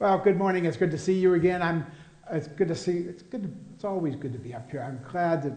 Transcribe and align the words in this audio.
Well, 0.00 0.16
good 0.18 0.38
morning. 0.38 0.64
It's 0.64 0.76
good 0.76 0.92
to 0.92 0.98
see 0.98 1.14
you 1.14 1.34
again. 1.34 1.60
I'm. 1.60 1.84
It's 2.30 2.46
good 2.46 2.68
to 2.68 2.76
see. 2.76 2.98
It's 2.98 3.24
good. 3.24 3.42
To, 3.42 3.50
it's 3.74 3.82
always 3.84 4.14
good 4.14 4.32
to 4.32 4.38
be 4.38 4.54
up 4.54 4.70
here. 4.70 4.80
I'm 4.80 5.00
glad 5.10 5.42
that. 5.42 5.56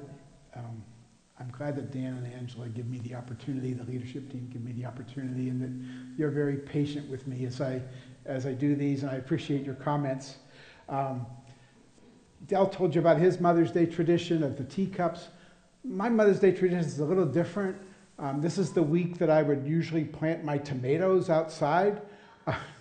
Um, 0.56 0.83
I'm 1.40 1.51
glad 1.51 1.75
that 1.75 1.92
Dan 1.92 2.17
and 2.17 2.33
Angela 2.33 2.67
give 2.67 2.88
me 2.88 2.98
the 2.98 3.14
opportunity. 3.14 3.74
The 3.74 3.83
leadership 3.83 4.32
team 4.32 4.50
give 4.51 4.64
me 4.64 4.72
the 4.72 4.85
opportunity, 4.85 5.50
and 5.50 5.62
that 5.62 6.17
you're 6.17 6.32
very 6.32 6.58
patient 6.58 7.08
with 7.08 7.27
me 7.27 7.46
as 7.46 7.62
I 7.62 7.83
as 8.25 8.47
I 8.47 8.54
do 8.54 8.75
these. 8.75 9.04
And 9.04 9.11
I 9.11 9.17
appreciate 9.17 9.63
your 9.63 9.75
comments. 9.75 10.38
Um, 10.89 11.27
Dell 12.47 12.65
told 12.65 12.95
you 12.95 13.01
about 13.01 13.19
his 13.19 13.39
Mother's 13.39 13.71
Day 13.71 13.85
tradition 13.85 14.41
of 14.41 14.57
the 14.57 14.63
teacups. 14.63 15.27
My 15.83 16.09
Mother's 16.09 16.39
Day 16.39 16.51
tradition 16.51 16.79
is 16.79 16.97
a 16.97 17.05
little 17.05 17.27
different. 17.27 17.77
Um, 18.17 18.41
this 18.41 18.57
is 18.57 18.73
the 18.73 18.81
week 18.81 19.19
that 19.19 19.29
I 19.29 19.43
would 19.43 19.67
usually 19.67 20.03
plant 20.03 20.43
my 20.43 20.57
tomatoes 20.57 21.29
outside. 21.29 22.01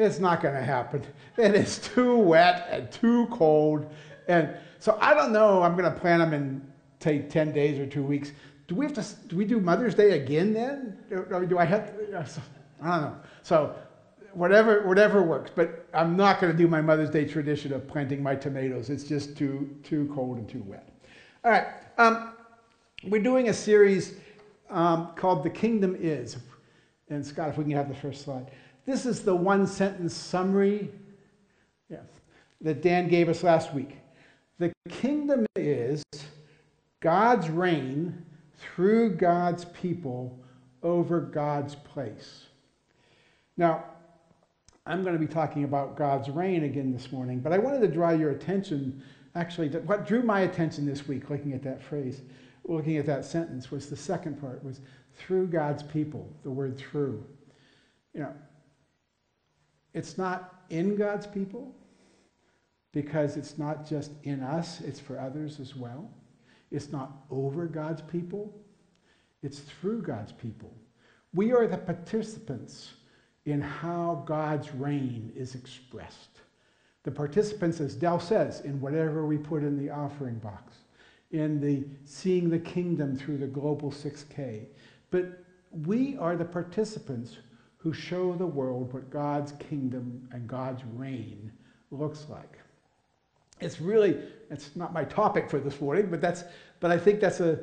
It's 0.00 0.18
not 0.18 0.42
going 0.42 0.54
to 0.54 0.62
happen. 0.62 1.02
It 1.36 1.54
is 1.54 1.78
too 1.78 2.16
wet 2.18 2.68
and 2.70 2.90
too 2.90 3.26
cold. 3.30 3.86
And 4.28 4.54
so 4.78 4.98
I 5.00 5.14
don't 5.14 5.32
know. 5.32 5.62
I'm 5.62 5.76
going 5.76 5.92
to 5.92 5.98
plant 5.98 6.20
them 6.20 6.34
in, 6.34 6.72
say, 7.00 7.20
10 7.20 7.52
days 7.52 7.78
or 7.78 7.86
two 7.86 8.02
weeks. 8.02 8.32
Do 8.66 8.74
we 8.74 8.84
have 8.84 8.94
to, 8.94 9.04
do 9.28 9.36
we 9.36 9.44
do 9.44 9.60
Mother's 9.60 9.94
Day 9.94 10.20
again 10.20 10.52
then? 10.52 10.98
Do, 11.08 11.46
do 11.46 11.58
I 11.58 11.64
have 11.64 11.96
to, 11.96 12.42
I 12.82 12.90
don't 12.90 13.02
know. 13.02 13.16
So 13.42 13.74
whatever, 14.32 14.86
whatever 14.86 15.22
works. 15.22 15.50
But 15.54 15.86
I'm 15.94 16.16
not 16.16 16.40
going 16.40 16.52
to 16.52 16.58
do 16.58 16.68
my 16.68 16.80
Mother's 16.80 17.10
Day 17.10 17.24
tradition 17.24 17.72
of 17.72 17.88
planting 17.88 18.22
my 18.22 18.34
tomatoes. 18.34 18.90
It's 18.90 19.04
just 19.04 19.36
too, 19.36 19.76
too 19.82 20.10
cold 20.14 20.38
and 20.38 20.48
too 20.48 20.62
wet. 20.66 20.88
All 21.44 21.50
right. 21.50 21.66
Um, 21.98 22.34
we're 23.04 23.22
doing 23.22 23.48
a 23.48 23.54
series 23.54 24.14
um, 24.70 25.10
called 25.16 25.44
The 25.44 25.50
Kingdom 25.50 25.96
Is. 25.98 26.36
And 27.10 27.24
Scott, 27.24 27.48
if 27.48 27.56
we 27.56 27.64
can 27.64 27.72
have 27.72 27.88
the 27.88 27.94
first 27.94 28.22
slide. 28.22 28.50
This 28.88 29.04
is 29.04 29.20
the 29.20 29.34
one 29.34 29.66
sentence 29.66 30.14
summary 30.14 30.90
yeah, 31.90 31.98
that 32.62 32.80
Dan 32.80 33.06
gave 33.08 33.28
us 33.28 33.42
last 33.42 33.74
week. 33.74 33.98
The 34.58 34.72
kingdom 34.88 35.44
is 35.56 36.02
God's 37.00 37.50
reign 37.50 38.24
through 38.56 39.16
God's 39.16 39.66
people 39.66 40.42
over 40.82 41.20
God's 41.20 41.74
place. 41.74 42.46
Now, 43.58 43.84
I'm 44.86 45.02
going 45.02 45.12
to 45.12 45.20
be 45.20 45.30
talking 45.30 45.64
about 45.64 45.94
God's 45.94 46.30
reign 46.30 46.64
again 46.64 46.90
this 46.90 47.12
morning, 47.12 47.40
but 47.40 47.52
I 47.52 47.58
wanted 47.58 47.82
to 47.82 47.88
draw 47.88 48.12
your 48.12 48.30
attention, 48.30 49.02
actually, 49.34 49.68
what 49.68 50.06
drew 50.06 50.22
my 50.22 50.40
attention 50.40 50.86
this 50.86 51.06
week, 51.06 51.28
looking 51.28 51.52
at 51.52 51.62
that 51.62 51.82
phrase, 51.82 52.22
looking 52.64 52.96
at 52.96 53.04
that 53.04 53.26
sentence, 53.26 53.70
was 53.70 53.90
the 53.90 53.96
second 53.96 54.40
part, 54.40 54.64
was 54.64 54.80
through 55.14 55.48
God's 55.48 55.82
people, 55.82 56.26
the 56.42 56.50
word 56.50 56.78
through. 56.78 57.22
You 58.14 58.20
know, 58.20 58.32
it's 59.98 60.16
not 60.16 60.62
in 60.70 60.94
God's 60.94 61.26
people 61.26 61.74
because 62.92 63.36
it's 63.36 63.58
not 63.58 63.84
just 63.84 64.12
in 64.22 64.44
us, 64.44 64.80
it's 64.80 65.00
for 65.00 65.18
others 65.18 65.58
as 65.58 65.74
well. 65.74 66.08
It's 66.70 66.92
not 66.92 67.24
over 67.32 67.66
God's 67.66 68.02
people, 68.02 68.54
it's 69.42 69.58
through 69.58 70.02
God's 70.02 70.30
people. 70.30 70.72
We 71.34 71.52
are 71.52 71.66
the 71.66 71.78
participants 71.78 72.92
in 73.44 73.60
how 73.60 74.22
God's 74.24 74.72
reign 74.72 75.32
is 75.34 75.56
expressed. 75.56 76.42
The 77.02 77.10
participants, 77.10 77.80
as 77.80 77.96
Dell 77.96 78.20
says, 78.20 78.60
in 78.60 78.80
whatever 78.80 79.26
we 79.26 79.36
put 79.36 79.64
in 79.64 79.76
the 79.76 79.90
offering 79.90 80.38
box, 80.38 80.76
in 81.32 81.60
the 81.60 81.84
seeing 82.04 82.48
the 82.48 82.58
kingdom 82.60 83.16
through 83.16 83.38
the 83.38 83.48
global 83.48 83.90
6K. 83.90 84.66
But 85.10 85.42
we 85.72 86.16
are 86.18 86.36
the 86.36 86.44
participants 86.44 87.38
who 87.78 87.92
show 87.92 88.34
the 88.34 88.46
world 88.46 88.92
what 88.92 89.10
God's 89.10 89.52
kingdom 89.52 90.28
and 90.32 90.46
God's 90.46 90.82
reign 90.94 91.50
looks 91.90 92.26
like. 92.28 92.58
It's 93.60 93.80
really, 93.80 94.18
it's 94.50 94.76
not 94.76 94.92
my 94.92 95.04
topic 95.04 95.48
for 95.48 95.58
this 95.58 95.80
morning, 95.80 96.08
but 96.10 96.20
that's, 96.20 96.44
but 96.80 96.90
I 96.90 96.98
think 96.98 97.20
that's 97.20 97.40
a, 97.40 97.60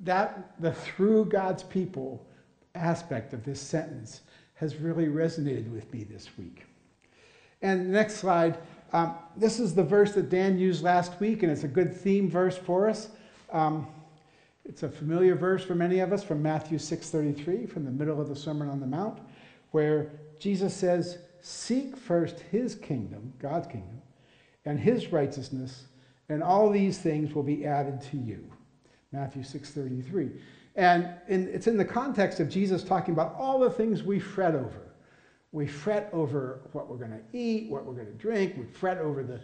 that, 0.00 0.60
the 0.60 0.72
through 0.72 1.26
God's 1.26 1.62
people 1.62 2.26
aspect 2.74 3.32
of 3.32 3.44
this 3.44 3.60
sentence 3.60 4.22
has 4.54 4.76
really 4.76 5.06
resonated 5.06 5.70
with 5.72 5.92
me 5.92 6.04
this 6.04 6.36
week. 6.36 6.64
And 7.62 7.90
next 7.90 8.16
slide, 8.16 8.58
um, 8.92 9.14
this 9.36 9.58
is 9.58 9.74
the 9.74 9.82
verse 9.82 10.12
that 10.12 10.28
Dan 10.28 10.58
used 10.58 10.84
last 10.84 11.18
week, 11.20 11.42
and 11.42 11.50
it's 11.50 11.64
a 11.64 11.68
good 11.68 11.94
theme 11.94 12.30
verse 12.30 12.56
for 12.56 12.88
us. 12.88 13.08
Um, 13.52 13.86
it's 14.64 14.82
a 14.82 14.88
familiar 14.88 15.34
verse 15.34 15.64
for 15.64 15.74
many 15.74 15.98
of 16.00 16.12
us 16.12 16.22
from 16.22 16.42
Matthew 16.42 16.78
6:33, 16.78 17.66
from 17.66 17.84
the 17.84 17.90
middle 17.90 18.20
of 18.20 18.28
the 18.28 18.36
Sermon 18.36 18.68
on 18.68 18.80
the 18.80 18.86
Mount, 18.86 19.18
where 19.74 20.12
Jesus 20.38 20.72
says, 20.72 21.18
"Seek 21.40 21.96
first 21.96 22.38
His 22.38 22.76
kingdom, 22.76 23.32
God's 23.40 23.66
kingdom, 23.66 24.00
and 24.64 24.78
His 24.78 25.12
righteousness, 25.12 25.86
and 26.28 26.44
all 26.44 26.70
these 26.70 26.98
things 26.98 27.34
will 27.34 27.42
be 27.42 27.66
added 27.66 28.00
to 28.02 28.16
you." 28.16 28.48
Matthew 29.10 29.42
6:33. 29.42 30.30
And 30.76 31.08
in, 31.26 31.48
it's 31.48 31.66
in 31.66 31.76
the 31.76 31.84
context 31.84 32.38
of 32.38 32.48
Jesus 32.48 32.84
talking 32.84 33.14
about 33.14 33.34
all 33.36 33.58
the 33.58 33.70
things 33.70 34.04
we 34.04 34.20
fret 34.20 34.54
over. 34.54 34.92
We 35.50 35.66
fret 35.66 36.08
over 36.12 36.60
what 36.70 36.88
we're 36.88 36.96
going 36.96 37.10
to 37.10 37.22
eat, 37.32 37.68
what 37.68 37.84
we're 37.84 37.94
going 37.94 38.06
to 38.06 38.12
drink. 38.12 38.54
We 38.56 38.64
fret 38.64 38.98
over 38.98 39.24
the, 39.24 39.40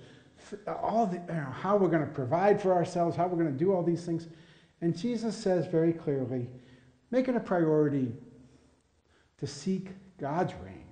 all 0.68 1.06
the, 1.06 1.16
you 1.16 1.40
know, 1.40 1.50
how 1.52 1.76
we're 1.76 1.88
going 1.88 2.06
to 2.06 2.12
provide 2.12 2.60
for 2.62 2.72
ourselves, 2.72 3.16
how 3.16 3.26
we're 3.26 3.42
going 3.42 3.52
to 3.52 3.64
do 3.64 3.72
all 3.72 3.82
these 3.82 4.04
things. 4.04 4.28
And 4.80 4.96
Jesus 4.96 5.36
says 5.36 5.66
very 5.66 5.92
clearly, 5.92 6.48
make 7.10 7.28
it 7.28 7.34
a 7.34 7.40
priority 7.40 8.12
to 9.38 9.46
seek 9.46 9.90
God's 10.20 10.52
reign. 10.62 10.84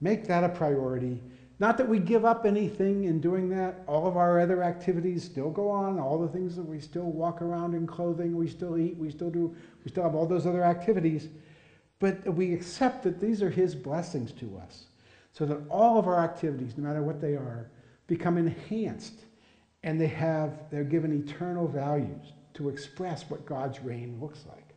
Make 0.00 0.26
that 0.26 0.44
a 0.44 0.48
priority 0.48 1.22
not 1.58 1.78
that 1.78 1.88
we 1.88 1.98
give 1.98 2.24
up 2.24 2.44
anything 2.44 3.04
in 3.04 3.20
doing 3.20 3.48
that. 3.50 3.82
All 3.86 4.06
of 4.06 4.16
our 4.16 4.40
other 4.40 4.62
activities 4.62 5.24
still 5.24 5.50
go 5.50 5.70
on. 5.70 5.98
All 5.98 6.18
the 6.18 6.28
things 6.28 6.54
that 6.56 6.66
we 6.66 6.80
still 6.80 7.10
walk 7.10 7.40
around 7.40 7.74
in 7.74 7.86
clothing, 7.86 8.36
we 8.36 8.46
still 8.46 8.76
eat, 8.76 8.96
we 8.98 9.10
still 9.10 9.30
do, 9.30 9.54
we 9.82 9.90
still 9.90 10.02
have 10.02 10.14
all 10.14 10.26
those 10.26 10.46
other 10.46 10.62
activities. 10.62 11.28
But 11.98 12.34
we 12.34 12.52
accept 12.52 13.04
that 13.04 13.20
these 13.20 13.42
are 13.42 13.48
His 13.48 13.74
blessings 13.74 14.32
to 14.32 14.58
us. 14.62 14.86
So 15.32 15.46
that 15.46 15.60
all 15.70 15.98
of 15.98 16.06
our 16.06 16.22
activities, 16.22 16.74
no 16.76 16.84
matter 16.84 17.02
what 17.02 17.20
they 17.20 17.34
are, 17.34 17.70
become 18.06 18.36
enhanced 18.36 19.20
and 19.82 19.98
they 20.00 20.06
have, 20.08 20.70
they're 20.70 20.84
given 20.84 21.12
eternal 21.12 21.66
values 21.66 22.32
to 22.54 22.68
express 22.68 23.28
what 23.30 23.46
God's 23.46 23.80
reign 23.80 24.18
looks 24.20 24.44
like. 24.46 24.74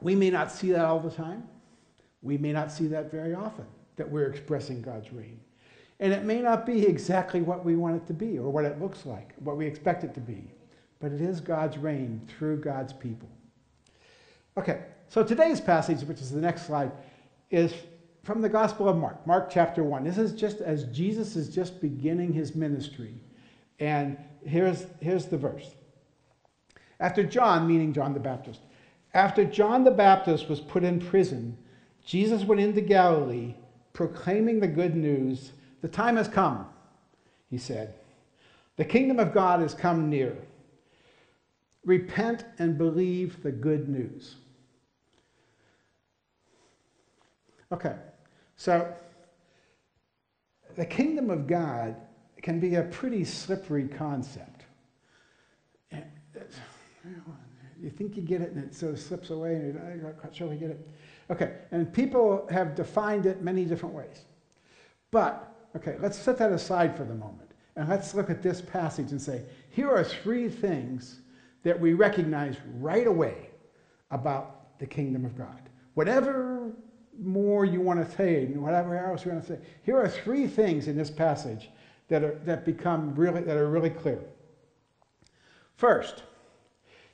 We 0.00 0.14
may 0.14 0.30
not 0.30 0.52
see 0.52 0.72
that 0.72 0.84
all 0.84 1.00
the 1.00 1.10
time. 1.10 1.44
We 2.26 2.36
may 2.36 2.52
not 2.52 2.72
see 2.72 2.88
that 2.88 3.10
very 3.10 3.34
often 3.34 3.64
that 3.94 4.10
we're 4.10 4.26
expressing 4.26 4.82
God's 4.82 5.12
reign. 5.12 5.38
And 6.00 6.12
it 6.12 6.24
may 6.24 6.42
not 6.42 6.66
be 6.66 6.84
exactly 6.84 7.40
what 7.40 7.64
we 7.64 7.76
want 7.76 7.96
it 7.96 8.06
to 8.08 8.12
be 8.12 8.38
or 8.38 8.50
what 8.50 8.64
it 8.64 8.80
looks 8.80 9.06
like, 9.06 9.32
what 9.38 9.56
we 9.56 9.64
expect 9.64 10.04
it 10.04 10.12
to 10.14 10.20
be, 10.20 10.50
but 11.00 11.12
it 11.12 11.20
is 11.20 11.40
God's 11.40 11.78
reign 11.78 12.20
through 12.26 12.60
God's 12.60 12.92
people. 12.92 13.28
Okay, 14.58 14.82
so 15.08 15.22
today's 15.22 15.60
passage, 15.60 16.02
which 16.02 16.20
is 16.20 16.30
the 16.30 16.40
next 16.40 16.66
slide, 16.66 16.90
is 17.50 17.72
from 18.24 18.42
the 18.42 18.48
Gospel 18.48 18.88
of 18.88 18.96
Mark, 18.96 19.24
Mark 19.26 19.48
chapter 19.48 19.84
1. 19.84 20.02
This 20.02 20.18
is 20.18 20.32
just 20.32 20.60
as 20.60 20.84
Jesus 20.86 21.36
is 21.36 21.48
just 21.48 21.80
beginning 21.80 22.32
his 22.32 22.56
ministry. 22.56 23.14
And 23.78 24.18
here's, 24.44 24.86
here's 25.00 25.26
the 25.26 25.38
verse. 25.38 25.70
After 26.98 27.22
John, 27.22 27.68
meaning 27.68 27.92
John 27.92 28.12
the 28.12 28.20
Baptist, 28.20 28.60
after 29.14 29.44
John 29.44 29.84
the 29.84 29.90
Baptist 29.90 30.48
was 30.48 30.60
put 30.60 30.82
in 30.82 30.98
prison, 30.98 31.56
Jesus 32.06 32.44
went 32.44 32.60
into 32.60 32.80
Galilee 32.80 33.54
proclaiming 33.92 34.60
the 34.60 34.68
good 34.68 34.94
news. 34.94 35.52
The 35.82 35.88
time 35.88 36.16
has 36.16 36.28
come, 36.28 36.66
he 37.50 37.58
said. 37.58 37.94
The 38.76 38.84
kingdom 38.84 39.18
of 39.18 39.34
God 39.34 39.60
has 39.60 39.74
come 39.74 40.08
near. 40.08 40.36
Repent 41.84 42.44
and 42.58 42.78
believe 42.78 43.42
the 43.42 43.50
good 43.50 43.88
news. 43.88 44.36
Okay, 47.72 47.96
so 48.56 48.94
the 50.76 50.86
kingdom 50.86 51.30
of 51.30 51.48
God 51.48 51.96
can 52.42 52.60
be 52.60 52.76
a 52.76 52.84
pretty 52.84 53.24
slippery 53.24 53.88
concept. 53.88 54.62
You 57.82 57.90
think 57.90 58.16
you 58.16 58.22
get 58.22 58.40
it 58.40 58.52
and 58.52 58.64
it 58.64 58.74
sort 58.74 58.92
of 58.92 59.00
slips 59.00 59.30
away 59.30 59.54
and 59.56 59.74
you're 59.74 60.04
not 60.04 60.20
quite 60.20 60.34
sure 60.34 60.48
we 60.48 60.56
get 60.56 60.70
it. 60.70 60.88
Okay, 61.30 61.54
and 61.72 61.92
people 61.92 62.46
have 62.50 62.74
defined 62.74 63.26
it 63.26 63.42
many 63.42 63.64
different 63.64 63.94
ways. 63.94 64.22
But, 65.10 65.52
okay, 65.74 65.96
let's 66.00 66.18
set 66.18 66.38
that 66.38 66.52
aside 66.52 66.96
for 66.96 67.04
the 67.04 67.14
moment. 67.14 67.50
And 67.74 67.88
let's 67.88 68.14
look 68.14 68.30
at 68.30 68.42
this 68.42 68.60
passage 68.60 69.10
and 69.10 69.20
say, 69.20 69.42
here 69.70 69.90
are 69.90 70.04
three 70.04 70.48
things 70.48 71.20
that 71.62 71.78
we 71.78 71.94
recognize 71.94 72.56
right 72.78 73.06
away 73.06 73.50
about 74.10 74.78
the 74.78 74.86
kingdom 74.86 75.24
of 75.24 75.36
God. 75.36 75.68
Whatever 75.94 76.70
more 77.20 77.64
you 77.64 77.80
want 77.80 78.04
to 78.04 78.16
say, 78.16 78.44
and 78.44 78.62
whatever 78.62 78.96
else 78.96 79.24
you 79.24 79.32
want 79.32 79.44
to 79.46 79.54
say, 79.54 79.58
here 79.82 79.96
are 79.96 80.08
three 80.08 80.46
things 80.46 80.86
in 80.86 80.96
this 80.96 81.10
passage 81.10 81.70
that, 82.08 82.22
are, 82.22 82.38
that 82.44 82.64
become 82.64 83.14
really, 83.14 83.40
that 83.40 83.56
are 83.56 83.68
really 83.68 83.90
clear. 83.90 84.20
First, 85.76 86.22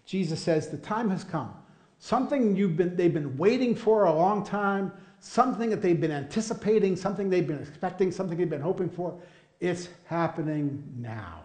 Jesus 0.04 0.40
says, 0.40 0.68
the 0.68 0.76
time 0.76 1.08
has 1.10 1.24
come 1.24 1.54
something 2.02 2.56
you've 2.56 2.76
been, 2.76 2.96
they've 2.96 3.14
been 3.14 3.36
waiting 3.36 3.76
for 3.76 4.06
a 4.06 4.12
long 4.12 4.44
time, 4.44 4.90
something 5.20 5.70
that 5.70 5.80
they've 5.80 6.00
been 6.00 6.10
anticipating, 6.10 6.96
something 6.96 7.30
they've 7.30 7.46
been 7.46 7.60
expecting, 7.60 8.10
something 8.10 8.36
they've 8.36 8.50
been 8.50 8.60
hoping 8.60 8.90
for. 8.90 9.16
It's 9.60 9.88
happening 10.06 10.82
now 10.98 11.44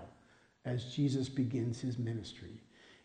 as 0.65 0.85
Jesus 0.85 1.29
begins 1.29 1.79
his 1.79 1.99
ministry. 1.99 2.59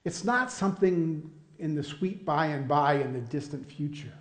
It's 0.06 0.24
not 0.24 0.50
something 0.50 1.30
in 1.58 1.74
the 1.74 1.82
sweet 1.82 2.24
by 2.24 2.46
and 2.46 2.66
by 2.66 2.94
in 2.94 3.12
the 3.12 3.20
distant 3.20 3.70
future. 3.70 4.14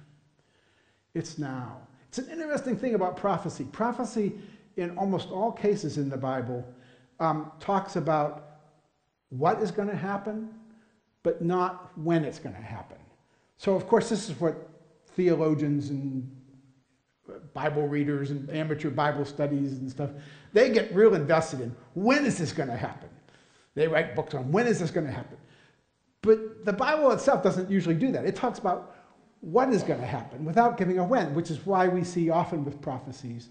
It's 1.13 1.37
now. 1.37 1.77
It's 2.09 2.17
an 2.17 2.29
interesting 2.29 2.75
thing 2.75 2.95
about 2.95 3.15
prophecy. 3.15 3.63
Prophecy, 3.71 4.33
in 4.75 4.97
almost 4.97 5.29
all 5.29 5.53
cases 5.53 5.97
in 5.97 6.09
the 6.09 6.17
Bible, 6.17 6.67
um, 7.21 7.49
talks 7.61 7.95
about 7.95 8.57
what 9.29 9.61
is 9.61 9.71
going 9.71 9.87
to 9.87 9.95
happen, 9.95 10.49
but 11.23 11.41
not 11.41 11.97
when 11.97 12.25
it's 12.25 12.37
going 12.37 12.55
to 12.55 12.61
happen. 12.61 12.97
So, 13.61 13.75
of 13.75 13.87
course, 13.87 14.09
this 14.09 14.27
is 14.27 14.41
what 14.41 14.55
theologians 15.15 15.91
and 15.91 16.27
Bible 17.53 17.87
readers 17.87 18.31
and 18.31 18.49
amateur 18.49 18.89
Bible 18.89 19.23
studies 19.23 19.73
and 19.73 19.87
stuff, 19.87 20.09
they 20.51 20.71
get 20.71 20.91
real 20.95 21.13
invested 21.13 21.61
in 21.61 21.75
when 21.93 22.25
is 22.25 22.39
this 22.39 22.53
going 22.53 22.69
to 22.69 22.75
happen? 22.75 23.07
They 23.75 23.87
write 23.87 24.15
books 24.15 24.33
on 24.33 24.51
when 24.51 24.65
is 24.65 24.79
this 24.79 24.89
going 24.89 25.05
to 25.05 25.13
happen? 25.13 25.37
But 26.23 26.65
the 26.65 26.73
Bible 26.73 27.11
itself 27.11 27.43
doesn't 27.43 27.69
usually 27.69 27.93
do 27.93 28.11
that. 28.13 28.25
It 28.25 28.35
talks 28.35 28.57
about 28.57 28.95
what 29.41 29.69
is 29.69 29.83
going 29.83 29.99
to 29.99 30.07
happen 30.07 30.43
without 30.43 30.75
giving 30.75 30.97
a 30.97 31.03
when, 31.03 31.35
which 31.35 31.51
is 31.51 31.63
why 31.63 31.87
we 31.87 32.03
see 32.03 32.31
often 32.31 32.65
with 32.65 32.81
prophecies 32.81 33.49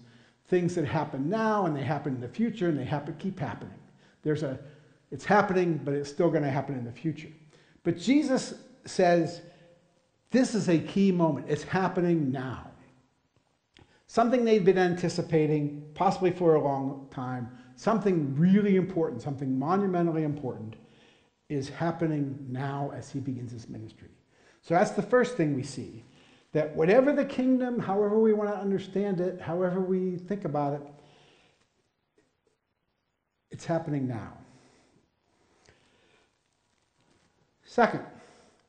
things 0.49 0.75
that 0.75 0.83
happen 0.83 1.29
now 1.29 1.67
and 1.67 1.73
they 1.73 1.83
happen 1.83 2.15
in 2.15 2.19
the 2.19 2.27
future 2.27 2.67
and 2.67 2.77
they 2.77 2.83
happen, 2.83 3.15
keep 3.17 3.39
happening. 3.39 3.79
There's 4.23 4.43
a, 4.43 4.59
it's 5.09 5.23
happening, 5.23 5.79
but 5.85 5.93
it's 5.93 6.09
still 6.09 6.29
going 6.29 6.43
to 6.43 6.51
happen 6.51 6.77
in 6.77 6.83
the 6.83 6.91
future. 6.91 7.29
But 7.85 7.97
Jesus 7.97 8.55
says, 8.83 9.43
this 10.31 10.55
is 10.55 10.69
a 10.69 10.79
key 10.79 11.11
moment. 11.11 11.45
It's 11.49 11.63
happening 11.63 12.31
now. 12.31 12.71
Something 14.07 14.43
they've 14.43 14.65
been 14.65 14.77
anticipating, 14.77 15.83
possibly 15.93 16.31
for 16.31 16.55
a 16.55 16.61
long 16.61 17.07
time, 17.11 17.49
something 17.75 18.35
really 18.35 18.75
important, 18.75 19.21
something 19.21 19.57
monumentally 19.57 20.23
important, 20.23 20.75
is 21.49 21.69
happening 21.69 22.37
now 22.49 22.91
as 22.95 23.09
he 23.09 23.19
begins 23.19 23.51
his 23.51 23.69
ministry. 23.69 24.09
So 24.61 24.73
that's 24.73 24.91
the 24.91 25.01
first 25.01 25.35
thing 25.35 25.55
we 25.55 25.63
see. 25.63 26.03
That 26.53 26.75
whatever 26.75 27.13
the 27.13 27.25
kingdom, 27.25 27.79
however 27.79 28.19
we 28.19 28.33
want 28.33 28.49
to 28.49 28.57
understand 28.57 29.21
it, 29.21 29.39
however 29.39 29.79
we 29.79 30.17
think 30.17 30.45
about 30.45 30.73
it, 30.73 30.81
it's 33.49 33.65
happening 33.65 34.07
now. 34.07 34.33
Second, 37.63 38.03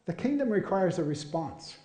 the 0.06 0.12
kingdom 0.12 0.50
requires 0.50 0.99
a 0.99 1.04
response 1.04 1.76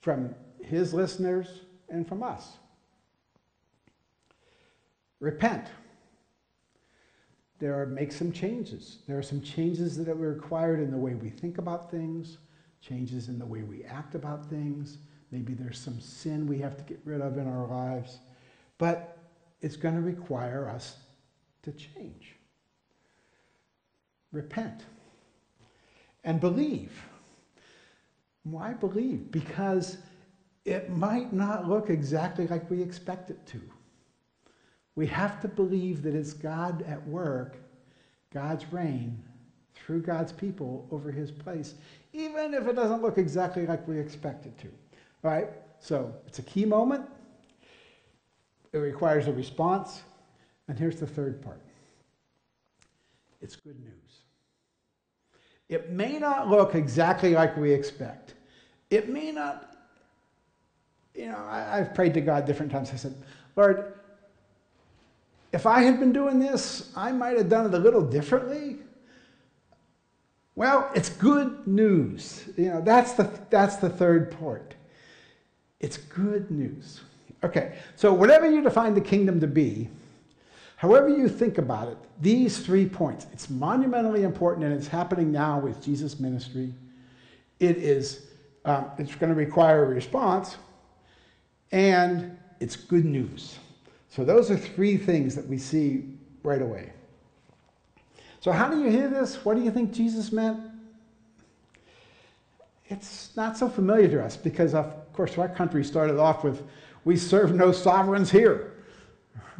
from 0.00 0.34
his 0.62 0.94
listeners 0.94 1.48
and 1.88 2.06
from 2.06 2.22
us. 2.22 2.56
Repent. 5.20 5.66
There 7.58 7.80
are 7.80 7.86
make 7.86 8.12
some 8.12 8.30
changes. 8.30 8.98
There 9.06 9.18
are 9.18 9.22
some 9.22 9.40
changes 9.40 9.96
that 9.96 10.08
are 10.08 10.14
required 10.14 10.80
in 10.80 10.90
the 10.90 10.98
way 10.98 11.14
we 11.14 11.30
think 11.30 11.58
about 11.58 11.90
things, 11.90 12.38
changes 12.80 13.28
in 13.28 13.38
the 13.38 13.46
way 13.46 13.62
we 13.62 13.84
act 13.84 14.14
about 14.14 14.46
things. 14.50 14.98
Maybe 15.30 15.54
there's 15.54 15.78
some 15.78 16.00
sin 16.00 16.46
we 16.46 16.58
have 16.58 16.76
to 16.76 16.84
get 16.84 17.00
rid 17.04 17.20
of 17.20 17.38
in 17.38 17.48
our 17.48 17.66
lives. 17.66 18.18
But 18.78 19.18
it's 19.62 19.76
going 19.76 19.94
to 19.94 20.02
require 20.02 20.68
us 20.68 20.98
to 21.62 21.72
change. 21.72 22.36
Repent 24.30 24.84
and 26.24 26.40
believe. 26.40 26.92
Why 28.44 28.72
believe? 28.72 29.30
Because 29.30 29.98
it 30.64 30.90
might 30.90 31.32
not 31.32 31.68
look 31.68 31.90
exactly 31.90 32.46
like 32.46 32.70
we 32.70 32.82
expect 32.82 33.30
it 33.30 33.44
to. 33.46 33.60
We 34.96 35.06
have 35.08 35.40
to 35.42 35.48
believe 35.48 36.02
that 36.02 36.14
it's 36.14 36.32
God 36.32 36.82
at 36.82 37.06
work, 37.06 37.56
God's 38.32 38.64
reign, 38.72 39.22
through 39.74 40.02
God's 40.02 40.32
people 40.32 40.86
over 40.90 41.10
his 41.10 41.30
place, 41.30 41.74
even 42.12 42.54
if 42.54 42.66
it 42.66 42.76
doesn't 42.76 43.02
look 43.02 43.18
exactly 43.18 43.66
like 43.66 43.86
we 43.86 43.98
expect 43.98 44.46
it 44.46 44.56
to. 44.58 44.68
All 45.24 45.30
right? 45.30 45.48
So 45.80 46.14
it's 46.26 46.38
a 46.38 46.42
key 46.42 46.64
moment. 46.64 47.04
It 48.72 48.78
requires 48.78 49.26
a 49.26 49.32
response. 49.32 50.02
And 50.68 50.78
here's 50.78 50.96
the 50.96 51.06
third 51.06 51.42
part 51.42 51.60
it's 53.42 53.56
good 53.56 53.78
news. 53.80 54.23
It 55.68 55.90
may 55.90 56.18
not 56.18 56.48
look 56.48 56.74
exactly 56.74 57.34
like 57.34 57.56
we 57.56 57.72
expect. 57.72 58.34
It 58.90 59.08
may 59.08 59.32
not, 59.32 59.74
you 61.14 61.26
know, 61.26 61.38
I, 61.48 61.78
have 61.78 61.94
prayed 61.94 62.14
to 62.14 62.20
God 62.20 62.46
different 62.46 62.70
times. 62.70 62.90
I 62.92 62.96
said, 62.96 63.14
Lord, 63.56 63.94
if 65.52 65.66
I 65.66 65.82
had 65.82 65.98
been 65.98 66.12
doing 66.12 66.38
this, 66.38 66.92
I 66.96 67.12
might 67.12 67.36
have 67.38 67.48
done 67.48 67.66
it 67.66 67.74
a 67.74 67.78
little 67.78 68.02
differently. 68.02 68.78
Well, 70.56 70.90
it's 70.94 71.08
good 71.08 71.66
news. 71.66 72.44
You 72.56 72.70
know, 72.70 72.80
that's 72.80 73.12
the, 73.12 73.30
that's 73.50 73.76
the 73.76 73.88
third 73.88 74.30
part. 74.38 74.74
It's 75.80 75.96
good 75.96 76.50
news. 76.50 77.00
Okay, 77.42 77.76
so 77.96 78.12
whatever 78.12 78.50
you 78.50 78.62
define 78.62 78.94
the 78.94 79.00
kingdom 79.00 79.40
to 79.40 79.46
be, 79.46 79.88
However, 80.76 81.08
you 81.08 81.28
think 81.28 81.58
about 81.58 81.88
it, 81.88 81.96
these 82.20 82.58
three 82.58 82.86
points, 82.86 83.26
it's 83.32 83.48
monumentally 83.48 84.22
important 84.22 84.66
and 84.66 84.74
it's 84.74 84.88
happening 84.88 85.30
now 85.30 85.58
with 85.58 85.82
Jesus' 85.82 86.18
ministry. 86.18 86.72
It 87.60 87.76
is, 87.76 88.26
um, 88.64 88.90
it's 88.98 89.14
going 89.14 89.30
to 89.30 89.36
require 89.36 89.84
a 89.84 89.88
response, 89.88 90.56
and 91.72 92.36
it's 92.60 92.76
good 92.76 93.04
news. 93.04 93.58
So, 94.10 94.24
those 94.24 94.50
are 94.50 94.56
three 94.56 94.96
things 94.96 95.34
that 95.34 95.46
we 95.46 95.58
see 95.58 96.04
right 96.42 96.62
away. 96.62 96.92
So, 98.40 98.52
how 98.52 98.68
do 98.68 98.80
you 98.80 98.90
hear 98.90 99.08
this? 99.08 99.44
What 99.44 99.56
do 99.56 99.62
you 99.62 99.70
think 99.70 99.92
Jesus 99.92 100.30
meant? 100.30 100.60
It's 102.88 103.34
not 103.36 103.56
so 103.56 103.68
familiar 103.68 104.08
to 104.08 104.22
us 104.22 104.36
because, 104.36 104.74
of 104.74 104.92
course, 105.14 105.38
our 105.38 105.48
country 105.48 105.82
started 105.82 106.18
off 106.18 106.44
with, 106.44 106.62
We 107.04 107.16
serve 107.16 107.54
no 107.54 107.72
sovereigns 107.72 108.30
here. 108.30 108.73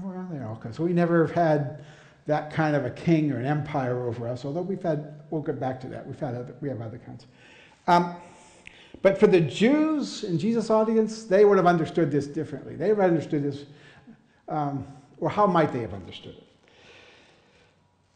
Well, 0.02 0.28
you 0.32 0.40
know, 0.40 0.58
because 0.60 0.78
we 0.78 0.92
never 0.92 1.26
have 1.26 1.34
had 1.34 1.84
that 2.26 2.52
kind 2.52 2.74
of 2.74 2.84
a 2.84 2.90
king 2.90 3.30
or 3.32 3.38
an 3.38 3.46
empire 3.46 4.06
over 4.06 4.26
us, 4.26 4.44
although 4.44 4.62
we've 4.62 4.82
had, 4.82 5.20
we'll 5.30 5.42
get 5.42 5.60
back 5.60 5.80
to 5.82 5.88
that. 5.88 6.06
We've 6.06 6.18
had 6.18 6.34
other, 6.34 6.54
we 6.60 6.68
have 6.68 6.80
other 6.80 6.98
kinds. 6.98 7.26
Um, 7.86 8.16
but 9.02 9.18
for 9.18 9.26
the 9.26 9.40
Jews 9.40 10.24
in 10.24 10.38
Jesus' 10.38 10.70
audience, 10.70 11.24
they 11.24 11.44
would 11.44 11.58
have 11.58 11.66
understood 11.66 12.10
this 12.10 12.26
differently. 12.26 12.74
They 12.74 12.88
would 12.88 13.02
have 13.02 13.10
understood 13.10 13.42
this, 13.42 13.64
um, 14.48 14.86
or 15.18 15.28
how 15.28 15.46
might 15.46 15.72
they 15.72 15.80
have 15.80 15.92
understood 15.92 16.36
it? 16.36 16.46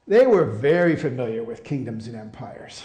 They 0.06 0.26
were 0.26 0.46
very 0.46 0.96
familiar 0.96 1.44
with 1.44 1.62
kingdoms 1.62 2.06
and 2.06 2.16
empires. 2.16 2.82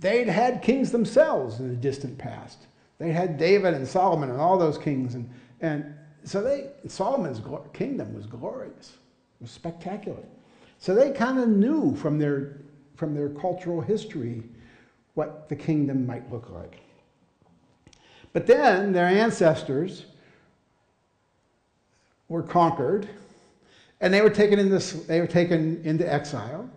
They'd 0.00 0.28
had 0.28 0.62
kings 0.62 0.90
themselves 0.90 1.60
in 1.60 1.68
the 1.68 1.76
distant 1.76 2.16
past. 2.16 2.66
They 2.98 3.12
had 3.12 3.36
David 3.36 3.74
and 3.74 3.86
Solomon 3.86 4.30
and 4.30 4.40
all 4.40 4.56
those 4.56 4.78
kings, 4.78 5.14
and, 5.14 5.28
and 5.60 5.94
so 6.24 6.42
they 6.42 6.68
Solomon's 6.88 7.40
kingdom 7.72 8.14
was 8.14 8.26
glorious, 8.26 8.96
it 9.40 9.42
was 9.42 9.50
spectacular. 9.50 10.22
So 10.78 10.94
they 10.94 11.12
kind 11.12 11.38
of 11.38 11.48
knew 11.48 11.94
from 11.94 12.18
their 12.18 12.58
from 12.96 13.14
their 13.14 13.30
cultural 13.30 13.80
history 13.80 14.42
what 15.14 15.48
the 15.48 15.56
kingdom 15.56 16.06
might 16.06 16.30
look 16.32 16.50
like. 16.50 16.80
But 18.32 18.46
then 18.46 18.92
their 18.92 19.06
ancestors 19.06 20.06
were 22.28 22.42
conquered, 22.42 23.08
and 24.00 24.12
they 24.12 24.22
were 24.22 24.30
taken 24.30 24.58
in 24.58 24.70
this, 24.70 24.92
they 24.92 25.20
were 25.20 25.26
taken 25.26 25.82
into 25.84 26.10
exile, 26.10 26.68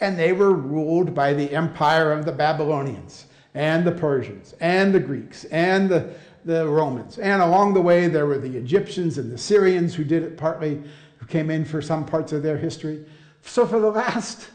and 0.00 0.18
they 0.18 0.32
were 0.32 0.52
ruled 0.52 1.14
by 1.14 1.34
the 1.34 1.50
empire 1.52 2.12
of 2.12 2.24
the 2.24 2.32
Babylonians 2.32 3.26
and 3.54 3.84
the 3.84 3.92
Persians 3.92 4.54
and 4.60 4.94
the 4.94 5.00
Greeks 5.00 5.44
and 5.46 5.88
the 5.88 6.14
the 6.44 6.66
Romans. 6.66 7.18
And 7.18 7.42
along 7.42 7.74
the 7.74 7.80
way, 7.80 8.08
there 8.08 8.26
were 8.26 8.38
the 8.38 8.56
Egyptians 8.56 9.18
and 9.18 9.30
the 9.30 9.38
Syrians 9.38 9.94
who 9.94 10.04
did 10.04 10.22
it 10.22 10.36
partly, 10.36 10.82
who 11.18 11.26
came 11.26 11.50
in 11.50 11.64
for 11.64 11.82
some 11.82 12.04
parts 12.04 12.32
of 12.32 12.42
their 12.42 12.56
history. 12.56 13.04
So 13.42 13.66
for 13.66 13.80
the 13.80 13.90
last, 13.90 14.48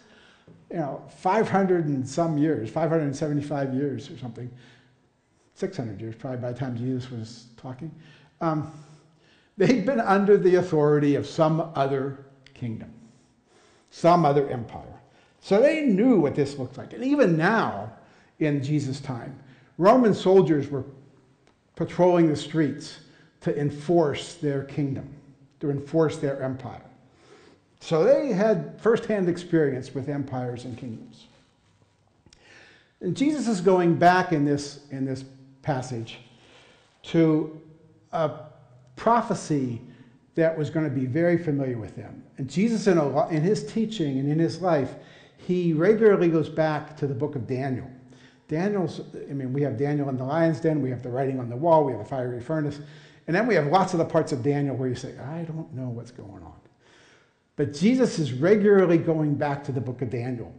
you 0.69 0.77
know, 0.77 1.03
500 1.17 1.85
and 1.85 2.07
some 2.07 2.37
years, 2.37 2.69
575 2.69 3.73
years 3.73 4.09
or 4.09 4.17
something, 4.17 4.49
600 5.55 6.01
years 6.01 6.15
probably 6.15 6.39
by 6.39 6.51
the 6.51 6.59
time 6.59 6.77
Jesus 6.77 7.09
was 7.11 7.45
talking, 7.57 7.91
um, 8.41 8.71
they'd 9.57 9.85
been 9.85 10.01
under 10.01 10.37
the 10.37 10.55
authority 10.55 11.15
of 11.15 11.25
some 11.25 11.71
other 11.75 12.25
kingdom, 12.53 12.91
some 13.89 14.25
other 14.25 14.49
empire. 14.49 14.83
So 15.39 15.61
they 15.61 15.81
knew 15.81 16.19
what 16.19 16.35
this 16.35 16.57
looked 16.57 16.77
like. 16.77 16.93
And 16.93 17.03
even 17.03 17.37
now, 17.37 17.93
in 18.39 18.63
Jesus' 18.63 18.99
time, 18.99 19.39
Roman 19.77 20.13
soldiers 20.13 20.69
were 20.69 20.85
patrolling 21.75 22.27
the 22.27 22.35
streets 22.35 22.99
to 23.41 23.57
enforce 23.57 24.35
their 24.35 24.63
kingdom, 24.63 25.07
to 25.59 25.69
enforce 25.69 26.17
their 26.17 26.41
empire. 26.41 26.81
So 27.79 28.03
they 28.03 28.29
had 28.29 28.79
firsthand 28.81 29.29
experience 29.29 29.93
with 29.93 30.09
empires 30.09 30.65
and 30.65 30.77
kingdoms. 30.77 31.25
And 33.01 33.15
Jesus 33.15 33.47
is 33.47 33.61
going 33.61 33.95
back 33.95 34.31
in 34.31 34.45
this, 34.45 34.79
in 34.89 35.05
this 35.05 35.23
passage 35.61 36.17
to 37.03 37.61
a 38.11 38.31
prophecy 38.95 39.81
that 40.35 40.57
was 40.57 40.69
going 40.69 40.85
to 40.85 40.95
be 40.95 41.05
very 41.05 41.37
familiar 41.37 41.77
with 41.77 41.95
them. 41.95 42.23
And 42.37 42.49
Jesus, 42.49 42.87
in, 42.87 42.97
a, 42.97 43.27
in 43.29 43.41
his 43.41 43.71
teaching 43.71 44.19
and 44.19 44.31
in 44.31 44.39
his 44.39 44.61
life, 44.61 44.95
he 45.37 45.73
regularly 45.73 46.29
goes 46.29 46.49
back 46.49 46.97
to 46.97 47.07
the 47.07 47.13
book 47.13 47.35
of 47.35 47.45
Daniel. 47.45 47.89
Daniel's, 48.47 49.01
I 49.29 49.33
mean, 49.33 49.53
we 49.53 49.61
have 49.63 49.77
Daniel 49.77 50.09
in 50.09 50.17
the 50.17 50.23
lion's 50.23 50.59
den, 50.59 50.81
we 50.81 50.89
have 50.89 51.01
the 51.01 51.09
writing 51.09 51.39
on 51.39 51.49
the 51.49 51.55
wall, 51.55 51.83
we 51.83 51.91
have 51.93 52.01
the 52.01 52.07
fiery 52.07 52.41
furnace, 52.41 52.79
and 53.27 53.35
then 53.35 53.47
we 53.47 53.55
have 53.55 53.67
lots 53.67 53.93
of 53.93 53.99
the 53.99 54.05
parts 54.05 54.31
of 54.31 54.43
Daniel 54.43 54.75
where 54.75 54.87
you 54.87 54.95
say, 54.95 55.17
I 55.17 55.43
don't 55.43 55.73
know 55.73 55.89
what's 55.89 56.11
going 56.11 56.43
on. 56.43 56.53
But 57.55 57.73
Jesus 57.73 58.19
is 58.19 58.33
regularly 58.33 58.97
going 58.97 59.35
back 59.35 59.63
to 59.63 59.71
the 59.71 59.81
book 59.81 60.01
of 60.01 60.09
Daniel 60.09 60.53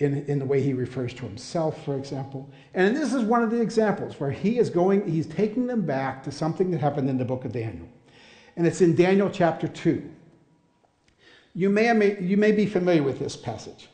in, 0.00 0.24
in 0.26 0.38
the 0.38 0.44
way 0.44 0.62
he 0.62 0.72
refers 0.72 1.12
to 1.14 1.22
himself, 1.22 1.84
for 1.84 1.96
example. 1.96 2.50
And 2.74 2.96
this 2.96 3.12
is 3.12 3.22
one 3.22 3.42
of 3.42 3.50
the 3.50 3.60
examples 3.60 4.18
where 4.18 4.30
he 4.30 4.58
is 4.58 4.70
going, 4.70 5.08
he's 5.08 5.26
taking 5.26 5.66
them 5.66 5.82
back 5.82 6.22
to 6.24 6.32
something 6.32 6.70
that 6.70 6.80
happened 6.80 7.08
in 7.08 7.18
the 7.18 7.24
book 7.24 7.44
of 7.44 7.52
Daniel. 7.52 7.86
And 8.56 8.66
it's 8.66 8.80
in 8.80 8.96
Daniel 8.96 9.30
chapter 9.30 9.68
2. 9.68 10.10
You 11.54 11.68
may, 11.68 12.18
you 12.20 12.36
may 12.36 12.52
be 12.52 12.66
familiar 12.66 13.02
with 13.02 13.18
this 13.18 13.36
passage, 13.36 13.88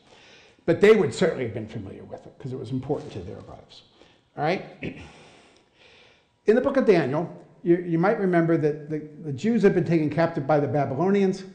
but 0.67 0.81
they 0.81 0.93
would 0.95 1.13
certainly 1.13 1.45
have 1.45 1.53
been 1.53 1.67
familiar 1.67 2.03
with 2.03 2.27
it 2.27 2.37
because 2.37 2.51
it 2.51 2.59
was 2.59 2.71
important 2.71 3.11
to 3.13 3.19
their 3.19 3.39
lives. 3.47 3.83
All 4.37 4.43
right? 4.43 4.65
In 6.45 6.55
the 6.55 6.61
book 6.61 6.75
of 6.75 6.85
Daniel, 6.85 7.33
you, 7.63 7.77
you 7.77 7.97
might 7.97 8.19
remember 8.19 8.57
that 8.57 8.89
the, 8.89 9.07
the 9.23 9.31
Jews 9.31 9.63
had 9.63 9.73
been 9.73 9.85
taken 9.85 10.09
captive 10.09 10.45
by 10.45 10.59
the 10.59 10.67
Babylonians 10.67 11.45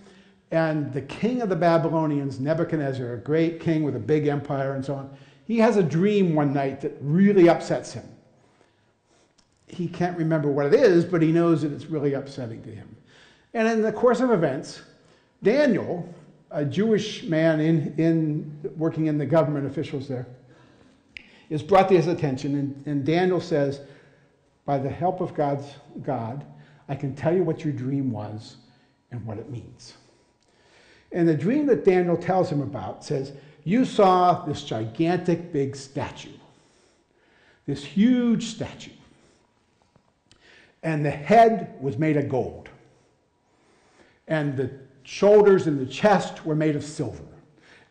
and 0.51 0.91
the 0.95 1.03
king 1.03 1.43
of 1.43 1.51
the 1.51 1.57
Babylonians, 1.57 2.41
Nebuchadnezzar, 2.41 3.13
a 3.13 3.19
great 3.19 3.61
king 3.61 3.83
with 3.83 3.97
a 3.97 4.01
big 4.01 4.29
empire 4.29 4.75
and 4.75 4.85
so 4.85 4.95
on, 4.95 5.15
he 5.47 5.59
has 5.59 5.77
a 5.77 5.83
dream 5.83 6.35
one 6.35 6.55
night 6.55 6.81
that 6.81 6.97
really 7.03 7.51
upsets 7.51 7.93
him. 7.93 8.09
He 9.67 9.89
can't 9.89 10.17
remember 10.17 10.51
what 10.51 10.67
it 10.67 10.75
is, 10.75 11.05
but 11.05 11.21
he 11.21 11.33
knows 11.33 11.61
that 11.63 11.73
it's 11.73 11.87
really 11.87 12.15
upsetting 12.15 12.63
to 12.63 12.71
him. 12.71 12.97
And 13.53 13.69
in 13.69 13.83
the 13.83 13.93
course 13.93 14.21
of 14.21 14.31
events, 14.31 14.81
Daniel, 15.43 16.09
a 16.53 16.65
Jewish 16.65 17.25
man 17.25 17.61
in, 17.61 17.95
in 17.99 18.71
working 18.77 19.07
in 19.07 19.19
the 19.19 19.27
government 19.27 19.67
officials 19.67 20.09
there, 20.09 20.27
is 21.51 21.63
brought 21.63 21.89
to 21.89 21.97
his 21.97 22.07
attention, 22.07 22.55
and, 22.57 22.87
and 22.87 23.05
Daniel 23.05 23.41
says, 23.41 23.81
By 24.65 24.79
the 24.79 24.89
help 24.89 25.21
of 25.21 25.35
God's 25.35 25.67
God, 26.03 26.45
I 26.89 26.95
can 26.95 27.15
tell 27.15 27.35
you 27.35 27.43
what 27.43 27.65
your 27.65 27.73
dream 27.73 28.11
was 28.11 28.57
and 29.11 29.25
what 29.27 29.39
it 29.39 29.51
means. 29.51 29.95
And 31.13 31.29
the 31.29 31.35
dream 31.35 31.67
that 31.67 31.85
Daniel 31.85 32.17
tells 32.17 32.51
him 32.51 32.63
about 32.63 33.05
says, 33.05 33.33
You 33.65 33.85
saw 33.85 34.45
this 34.47 34.63
gigantic 34.63 35.53
big 35.53 35.77
statue, 35.77 36.31
this 37.67 37.85
huge 37.85 38.47
statue. 38.47 38.91
And 40.83 41.05
the 41.05 41.11
head 41.11 41.75
was 41.81 41.97
made 41.97 42.17
of 42.17 42.29
gold. 42.29 42.69
And 44.27 44.57
the 44.57 44.71
shoulders 45.03 45.67
and 45.67 45.79
the 45.79 45.87
chest 45.87 46.45
were 46.45 46.55
made 46.55 46.77
of 46.77 46.85
silver. 46.85 47.25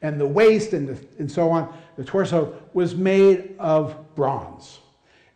And 0.02 0.20
the 0.20 0.28
waist 0.28 0.74
and, 0.74 0.90
the, 0.90 1.06
and 1.20 1.32
so 1.32 1.50
on, 1.50 1.74
the 1.96 2.04
torso, 2.04 2.56
was 2.74 2.96
made 2.96 3.56
of 3.60 4.16
bronze. 4.16 4.80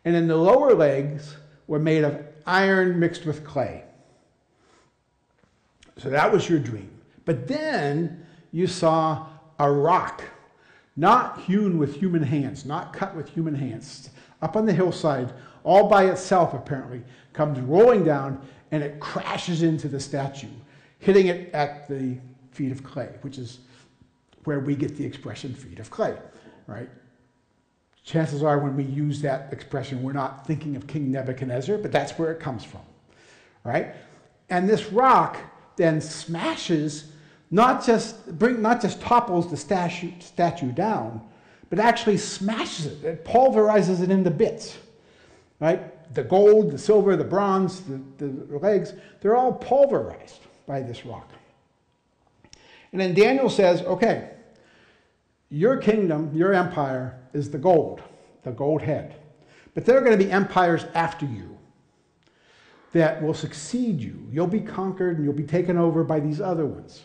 And 0.04 0.14
then 0.14 0.26
the 0.26 0.36
lower 0.36 0.74
legs 0.74 1.36
were 1.66 1.78
made 1.78 2.04
of 2.04 2.24
iron 2.46 2.98
mixed 2.98 3.26
with 3.26 3.44
clay. 3.44 3.84
So 5.98 6.10
that 6.10 6.30
was 6.30 6.48
your 6.48 6.58
dream. 6.58 6.90
But 7.24 7.48
then 7.48 8.24
you 8.52 8.66
saw 8.66 9.26
a 9.58 9.70
rock, 9.70 10.22
not 10.96 11.40
hewn 11.42 11.78
with 11.78 11.96
human 11.96 12.22
hands, 12.22 12.64
not 12.64 12.92
cut 12.92 13.14
with 13.14 13.28
human 13.28 13.54
hands, 13.54 14.10
up 14.42 14.56
on 14.56 14.66
the 14.66 14.72
hillside, 14.72 15.32
all 15.64 15.88
by 15.88 16.04
itself 16.10 16.54
apparently, 16.54 17.02
comes 17.32 17.58
rolling 17.60 18.04
down 18.04 18.40
and 18.70 18.82
it 18.82 19.00
crashes 19.00 19.62
into 19.62 19.88
the 19.88 19.98
statue, 19.98 20.48
hitting 21.06 21.28
it 21.28 21.54
at 21.54 21.88
the 21.88 22.18
feet 22.50 22.72
of 22.72 22.82
clay, 22.82 23.08
which 23.20 23.38
is 23.38 23.60
where 24.42 24.58
we 24.58 24.74
get 24.74 24.96
the 24.96 25.04
expression 25.04 25.54
feet 25.54 25.78
of 25.78 25.88
clay, 25.88 26.18
right? 26.66 26.88
Chances 28.02 28.42
are 28.42 28.58
when 28.58 28.74
we 28.74 28.82
use 28.82 29.22
that 29.22 29.52
expression, 29.52 30.02
we're 30.02 30.12
not 30.12 30.44
thinking 30.48 30.74
of 30.74 30.88
King 30.88 31.12
Nebuchadnezzar, 31.12 31.78
but 31.78 31.92
that's 31.92 32.18
where 32.18 32.32
it 32.32 32.40
comes 32.40 32.64
from, 32.64 32.80
right? 33.62 33.94
And 34.50 34.68
this 34.68 34.90
rock 34.90 35.38
then 35.76 36.00
smashes 36.00 37.12
not 37.52 37.86
just, 37.86 38.36
bring, 38.36 38.60
not 38.60 38.82
just 38.82 39.00
topples 39.00 39.48
the 39.48 39.56
statue, 39.56 40.10
statue 40.18 40.72
down, 40.72 41.20
but 41.70 41.78
actually 41.78 42.16
smashes 42.16 42.86
it. 42.86 43.04
It 43.04 43.24
pulverizes 43.24 44.00
it 44.02 44.10
into 44.10 44.32
bits. 44.32 44.76
Right? 45.60 46.12
The 46.14 46.24
gold, 46.24 46.72
the 46.72 46.78
silver, 46.78 47.14
the 47.14 47.22
bronze, 47.22 47.82
the, 47.82 48.00
the 48.18 48.58
legs, 48.58 48.94
they're 49.20 49.36
all 49.36 49.52
pulverized 49.52 50.45
by 50.66 50.82
this 50.82 51.06
rock. 51.06 51.30
And 52.92 53.00
then 53.00 53.14
Daniel 53.14 53.50
says, 53.50 53.82
okay, 53.82 54.30
your 55.48 55.76
kingdom, 55.76 56.30
your 56.34 56.52
empire 56.52 57.18
is 57.32 57.50
the 57.50 57.58
gold, 57.58 58.02
the 58.42 58.50
gold 58.50 58.82
head. 58.82 59.16
But 59.74 59.84
there 59.84 59.96
are 59.96 60.00
going 60.00 60.18
to 60.18 60.24
be 60.24 60.30
empires 60.30 60.86
after 60.94 61.26
you 61.26 61.56
that 62.92 63.22
will 63.22 63.34
succeed 63.34 64.00
you. 64.00 64.26
You'll 64.32 64.46
be 64.46 64.60
conquered 64.60 65.16
and 65.16 65.24
you'll 65.24 65.34
be 65.34 65.44
taken 65.44 65.76
over 65.76 66.02
by 66.02 66.18
these 66.20 66.40
other 66.40 66.64
ones. 66.64 67.02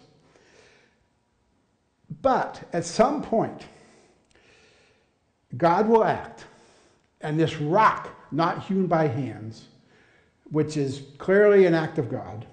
But 2.22 2.63
at 2.72 2.86
some 2.86 3.22
point, 3.22 3.65
God 5.58 5.88
will 5.88 6.03
act, 6.03 6.46
and 7.20 7.39
this 7.39 7.58
rock, 7.58 8.10
not 8.32 8.63
hewn 8.63 8.88
by 8.88 9.08
hands, 9.08 9.68
which 10.50 10.77
is 10.77 11.03
clearly 11.18 11.65
an 11.65 11.74
act 11.74 11.98
of 11.98 12.10
God, 12.10 12.46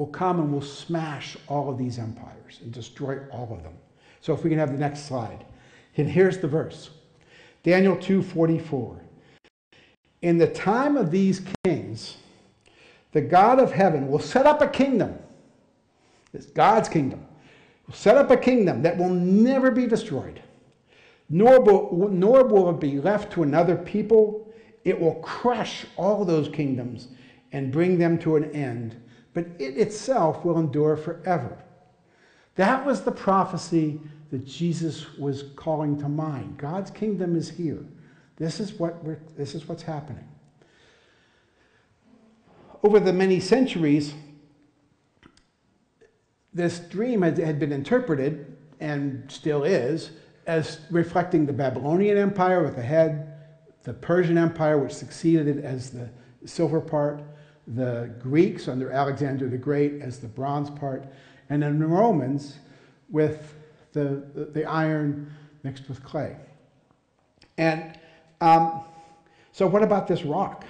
will 0.00 0.06
come 0.06 0.40
and 0.40 0.50
will 0.50 0.62
smash 0.62 1.36
all 1.46 1.68
of 1.68 1.76
these 1.76 1.98
empires 1.98 2.60
and 2.62 2.72
destroy 2.72 3.18
all 3.30 3.52
of 3.52 3.62
them. 3.62 3.74
So 4.22 4.32
if 4.32 4.42
we 4.42 4.48
can 4.48 4.58
have 4.58 4.72
the 4.72 4.78
next 4.78 5.04
slide. 5.04 5.44
And 5.98 6.08
here's 6.08 6.38
the 6.38 6.48
verse. 6.48 6.88
Daniel 7.64 7.94
2:44. 7.96 8.96
In 10.22 10.38
the 10.38 10.46
time 10.46 10.96
of 10.96 11.10
these 11.10 11.42
kings, 11.62 12.16
the 13.12 13.20
God 13.20 13.60
of 13.60 13.72
heaven 13.72 14.08
will 14.08 14.20
set 14.20 14.46
up 14.46 14.62
a 14.62 14.68
kingdom. 14.68 15.18
It's 16.32 16.46
God's 16.46 16.88
kingdom 16.88 17.26
Will 17.86 17.94
set 17.94 18.16
up 18.16 18.30
a 18.30 18.38
kingdom 18.38 18.80
that 18.80 18.96
will 18.96 19.10
never 19.10 19.70
be 19.70 19.86
destroyed, 19.86 20.40
nor 21.28 21.60
will, 21.60 22.08
nor 22.08 22.44
will 22.44 22.70
it 22.70 22.80
be 22.80 22.98
left 22.98 23.34
to 23.34 23.42
another 23.42 23.76
people. 23.76 24.50
It 24.84 24.98
will 24.98 25.16
crush 25.16 25.84
all 25.98 26.24
those 26.24 26.48
kingdoms 26.48 27.08
and 27.52 27.70
bring 27.70 27.98
them 27.98 28.16
to 28.20 28.36
an 28.36 28.44
end, 28.52 28.96
but 29.34 29.46
it 29.58 29.76
itself 29.76 30.44
will 30.44 30.58
endure 30.58 30.96
forever. 30.96 31.56
That 32.56 32.84
was 32.84 33.02
the 33.02 33.12
prophecy 33.12 34.00
that 34.30 34.46
Jesus 34.46 35.16
was 35.18 35.44
calling 35.56 35.98
to 35.98 36.08
mind. 36.08 36.58
God's 36.58 36.90
kingdom 36.90 37.36
is 37.36 37.48
here. 37.48 37.84
This 38.36 38.60
is, 38.60 38.74
what 38.74 39.02
we're, 39.04 39.20
this 39.36 39.54
is 39.54 39.68
what's 39.68 39.82
happening. 39.82 40.26
Over 42.82 42.98
the 43.00 43.12
many 43.12 43.40
centuries, 43.40 44.14
this 46.52 46.78
dream 46.78 47.22
had, 47.22 47.38
had 47.38 47.58
been 47.58 47.72
interpreted, 47.72 48.56
and 48.80 49.30
still 49.30 49.64
is, 49.64 50.10
as 50.46 50.80
reflecting 50.90 51.46
the 51.46 51.52
Babylonian 51.52 52.16
Empire 52.16 52.62
with 52.62 52.76
the 52.76 52.82
head, 52.82 53.34
the 53.82 53.92
Persian 53.92 54.38
Empire, 54.38 54.78
which 54.78 54.92
succeeded 54.92 55.46
it 55.46 55.64
as 55.64 55.90
the 55.90 56.08
silver 56.46 56.80
part, 56.80 57.22
the 57.66 58.10
Greeks 58.20 58.68
under 58.68 58.90
Alexander 58.90 59.48
the 59.48 59.58
Great 59.58 60.00
as 60.00 60.18
the 60.18 60.28
bronze 60.28 60.70
part, 60.70 61.06
and 61.48 61.62
then 61.62 61.78
the 61.78 61.86
Romans 61.86 62.58
with 63.10 63.54
the, 63.92 64.22
the, 64.34 64.44
the 64.46 64.64
iron 64.64 65.32
mixed 65.62 65.88
with 65.88 66.02
clay. 66.02 66.36
And 67.58 67.98
um, 68.40 68.82
so, 69.52 69.66
what 69.66 69.82
about 69.82 70.06
this 70.06 70.24
rock? 70.24 70.64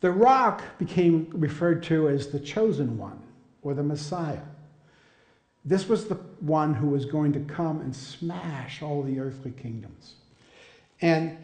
The 0.00 0.10
rock 0.10 0.62
became 0.78 1.28
referred 1.32 1.82
to 1.84 2.08
as 2.08 2.28
the 2.28 2.38
chosen 2.38 2.96
one 2.96 3.20
or 3.62 3.74
the 3.74 3.82
Messiah. 3.82 4.40
This 5.64 5.88
was 5.88 6.06
the 6.06 6.14
one 6.40 6.72
who 6.72 6.86
was 6.86 7.04
going 7.04 7.32
to 7.32 7.40
come 7.40 7.80
and 7.80 7.94
smash 7.94 8.80
all 8.80 9.02
the 9.02 9.18
earthly 9.18 9.50
kingdoms. 9.50 10.14
And, 11.02 11.36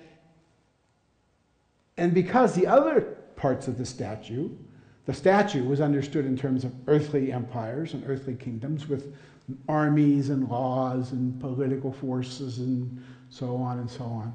and 1.97 2.15
because 2.15 2.55
the 2.55 2.67
other 2.67 3.19
parts 3.37 3.69
of 3.69 3.79
the 3.79 3.87
statue, 3.87 4.51
the 5.07 5.15
statue 5.15 5.65
was 5.65 5.81
understood 5.81 6.25
in 6.25 6.37
terms 6.37 6.65
of 6.65 6.73
earthly 6.87 7.33
empires 7.33 7.95
and 7.95 8.03
earthly 8.09 8.35
kingdoms 8.35 8.89
with 8.89 9.15
armies 9.69 10.31
and 10.31 10.49
laws 10.49 11.13
and 11.13 11.39
political 11.41 11.93
forces 11.93 12.59
and 12.59 13.05
so 13.29 13.57
on 13.57 13.79
and 13.79 13.91
so 13.91 14.05
on. 14.05 14.35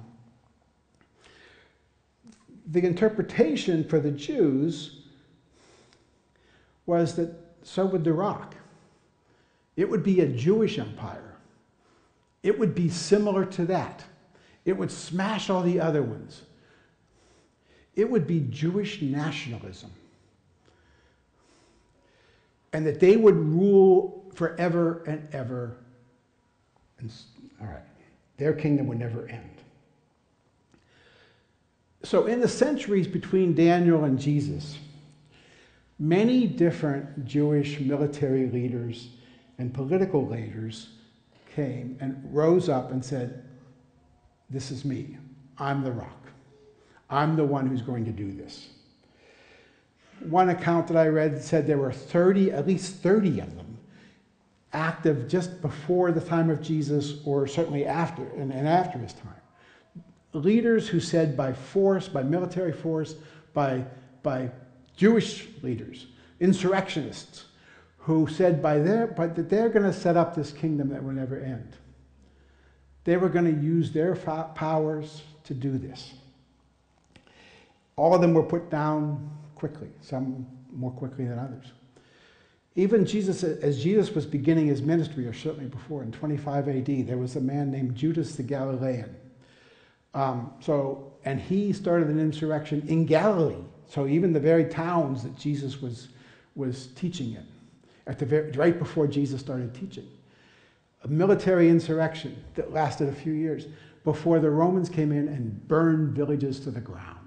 The 2.71 2.85
interpretation 2.85 3.83
for 3.83 3.99
the 3.99 4.11
Jews 4.11 5.01
was 6.85 7.15
that 7.15 7.33
so 7.63 7.85
would 7.87 8.03
the 8.03 8.13
rock. 8.13 8.55
It 9.75 9.89
would 9.89 10.03
be 10.03 10.21
a 10.21 10.27
Jewish 10.27 10.77
empire 10.77 11.29
it 12.43 12.57
would 12.57 12.73
be 12.73 12.89
similar 12.89 13.45
to 13.45 13.65
that. 13.65 14.03
It 14.65 14.77
would 14.77 14.91
smash 14.91 15.49
all 15.49 15.61
the 15.61 15.79
other 15.79 16.03
ones. 16.03 16.43
It 17.95 18.09
would 18.09 18.27
be 18.27 18.47
Jewish 18.49 19.01
nationalism. 19.01 19.91
And 22.71 22.85
that 22.85 22.99
they 22.99 23.17
would 23.17 23.35
rule 23.35 24.31
forever 24.35 25.03
and 25.07 25.27
ever. 25.33 25.77
And, 26.99 27.11
all 27.59 27.67
right. 27.67 27.83
Their 28.37 28.53
kingdom 28.53 28.87
would 28.87 28.99
never 28.99 29.27
end. 29.27 29.49
So, 32.03 32.27
in 32.27 32.39
the 32.39 32.47
centuries 32.47 33.07
between 33.07 33.53
Daniel 33.53 34.05
and 34.05 34.17
Jesus, 34.17 34.77
many 35.99 36.47
different 36.47 37.25
Jewish 37.25 37.79
military 37.81 38.49
leaders 38.49 39.09
and 39.57 39.73
political 39.73 40.25
leaders 40.25 40.89
came 41.53 41.97
and 41.99 42.17
rose 42.33 42.69
up 42.69 42.91
and 42.91 43.03
said, 43.03 43.43
This 44.49 44.71
is 44.71 44.85
me. 44.85 45.17
I'm 45.57 45.83
the 45.83 45.91
rock. 45.91 46.18
I'm 47.09 47.35
the 47.35 47.43
one 47.43 47.67
who's 47.67 47.81
going 47.81 48.05
to 48.05 48.11
do 48.11 48.31
this. 48.31 48.67
One 50.21 50.49
account 50.49 50.87
that 50.87 50.97
I 50.97 51.07
read 51.07 51.41
said 51.41 51.65
there 51.65 51.77
were 51.77 51.91
30, 51.91 52.51
at 52.51 52.67
least 52.67 52.95
30 52.97 53.39
of 53.39 53.55
them, 53.55 53.77
active 54.73 55.27
just 55.27 55.61
before 55.61 56.11
the 56.11 56.21
time 56.21 56.49
of 56.49 56.61
Jesus 56.61 57.15
or 57.25 57.47
certainly 57.47 57.85
after 57.85 58.23
and, 58.35 58.51
and 58.51 58.67
after 58.67 58.99
his 58.99 59.13
time. 59.13 60.03
Leaders 60.33 60.87
who 60.87 60.99
said 60.99 61.35
by 61.35 61.53
force, 61.53 62.07
by 62.07 62.21
military 62.21 62.73
force, 62.73 63.15
by, 63.53 63.83
by 64.21 64.51
Jewish 64.95 65.47
leaders, 65.63 66.07
insurrectionists, 66.39 67.45
who 67.97 68.27
said 68.27 68.61
by 68.61 68.77
their, 68.77 69.07
by, 69.07 69.27
that 69.27 69.49
they're 69.49 69.69
going 69.69 69.85
to 69.85 69.93
set 69.93 70.17
up 70.17 70.35
this 70.35 70.51
kingdom 70.51 70.89
that 70.89 71.03
will 71.03 71.13
never 71.13 71.39
end. 71.39 71.75
They 73.05 73.17
were 73.17 73.29
going 73.29 73.45
to 73.45 73.61
use 73.61 73.91
their 73.91 74.15
powers 74.15 75.23
to 75.45 75.53
do 75.53 75.77
this. 75.77 76.13
All 77.99 78.15
of 78.15 78.21
them 78.21 78.33
were 78.33 78.43
put 78.43 78.69
down 78.69 79.29
quickly, 79.55 79.89
some 79.99 80.47
more 80.71 80.89
quickly 80.89 81.25
than 81.25 81.37
others. 81.37 81.73
Even 82.75 83.05
Jesus, 83.05 83.43
as 83.43 83.83
Jesus 83.83 84.15
was 84.15 84.25
beginning 84.25 84.67
his 84.67 84.81
ministry, 84.81 85.27
or 85.27 85.33
certainly 85.33 85.65
before, 85.65 86.01
in 86.01 86.13
25 86.13 86.69
AD, 86.69 87.07
there 87.07 87.17
was 87.17 87.35
a 87.35 87.41
man 87.41 87.69
named 87.69 87.95
Judas 87.95 88.35
the 88.35 88.43
Galilean. 88.43 89.13
Um, 90.13 90.53
so, 90.61 91.11
and 91.25 91.41
he 91.41 91.73
started 91.73 92.07
an 92.07 92.21
insurrection 92.21 92.85
in 92.87 93.05
Galilee. 93.05 93.65
So 93.85 94.07
even 94.07 94.31
the 94.31 94.39
very 94.39 94.63
towns 94.63 95.21
that 95.23 95.37
Jesus 95.37 95.81
was, 95.81 96.07
was 96.55 96.87
teaching 96.95 97.33
in, 97.33 97.45
at 98.07 98.17
the 98.17 98.25
very, 98.25 98.51
right 98.51 98.79
before 98.79 99.07
Jesus 99.07 99.41
started 99.41 99.75
teaching. 99.75 100.07
A 101.03 101.09
military 101.09 101.67
insurrection 101.67 102.41
that 102.55 102.71
lasted 102.71 103.09
a 103.09 103.13
few 103.13 103.33
years 103.33 103.65
before 104.05 104.39
the 104.39 104.49
Romans 104.49 104.87
came 104.87 105.11
in 105.11 105.27
and 105.27 105.67
burned 105.67 106.15
villages 106.15 106.61
to 106.61 106.71
the 106.71 106.79
ground. 106.79 107.18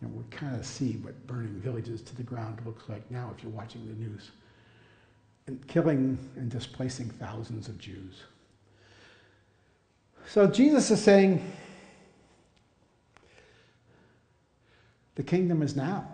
You 0.00 0.08
know, 0.08 0.14
we 0.14 0.24
kind 0.30 0.56
of 0.56 0.64
see 0.64 0.92
what 1.02 1.26
burning 1.26 1.60
villages 1.60 2.00
to 2.02 2.16
the 2.16 2.22
ground 2.22 2.60
looks 2.64 2.88
like 2.88 3.08
now 3.10 3.32
if 3.36 3.42
you're 3.42 3.52
watching 3.52 3.86
the 3.86 3.94
news. 3.94 4.30
And 5.46 5.66
killing 5.66 6.18
and 6.36 6.50
displacing 6.50 7.10
thousands 7.10 7.68
of 7.68 7.78
Jews. 7.78 8.22
So 10.26 10.46
Jesus 10.46 10.90
is 10.90 11.02
saying, 11.02 11.44
the 15.16 15.22
kingdom 15.22 15.62
is 15.62 15.76
now. 15.76 16.08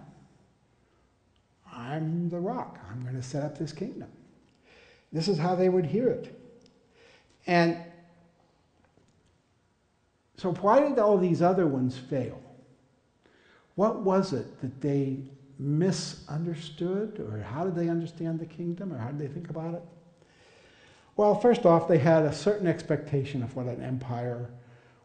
I'm 1.71 2.28
the 2.28 2.40
rock. 2.40 2.78
I'm 2.90 3.02
going 3.02 3.14
to 3.14 3.23
set 3.23 3.43
up 3.43 3.59
this 3.59 3.73
kingdom. 3.73 4.09
This 5.12 5.28
is 5.28 5.38
how 5.38 5.55
they 5.55 5.69
would 5.69 5.87
hear 5.87 6.09
it. 6.09 6.40
And 7.47 7.78
so, 10.37 10.52
why 10.55 10.81
did 10.81 10.99
all 10.99 11.16
these 11.16 11.40
other 11.40 11.66
ones 11.66 11.97
fail? 11.97 12.40
What 13.76 14.00
was 14.00 14.33
it 14.33 14.61
that 14.62 14.80
they 14.80 15.18
misunderstood, 15.59 17.21
or 17.21 17.40
how 17.40 17.64
did 17.64 17.75
they 17.76 17.89
understand 17.89 18.41
the 18.41 18.47
kingdom, 18.47 18.93
or 18.93 18.99
how 18.99 19.08
did 19.08 19.19
they 19.19 19.32
think 19.32 19.49
about 19.49 19.75
it? 19.75 19.82
Well, 21.17 21.34
first 21.34 21.65
off, 21.65 21.89
they 21.89 21.99
had 21.99 22.25
a 22.25 22.32
certain 22.32 22.67
expectation 22.67 23.43
of 23.43 23.54
what 23.54 23.67
an 23.67 23.82
empire 23.82 24.50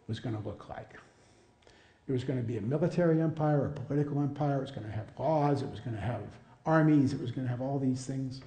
was 0.07 0.19
going 0.19 0.35
to 0.35 0.45
look 0.47 0.67
like. 0.67 0.95
It 2.07 2.11
was 2.11 2.23
going 2.23 2.39
to 2.39 2.45
be 2.45 2.57
a 2.57 2.61
military 2.61 3.21
empire, 3.21 3.67
a 3.67 3.69
political 3.69 4.19
empire, 4.19 4.57
it 4.57 4.61
was 4.61 4.71
going 4.71 4.87
to 4.87 4.91
have 4.91 5.07
laws, 5.17 5.61
it 5.61 5.69
was 5.69 5.79
going 5.79 5.95
to 5.95 6.01
have 6.01 6.21
armies, 6.65 7.13
it 7.13 7.21
was 7.21 7.31
going 7.31 7.45
to 7.45 7.51
have 7.51 7.61
all 7.61 7.79
these 7.79 8.05
things. 8.05 8.41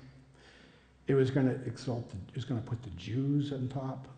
It 1.06 1.14
was 1.14 1.30
going 1.30 1.46
to 1.46 1.54
exalt, 1.66 2.12
it 2.28 2.34
was 2.34 2.44
going 2.44 2.62
to 2.62 2.66
put 2.66 2.82
the 2.82 2.90
Jews 2.90 3.52
on 3.52 3.68
top. 3.68 4.08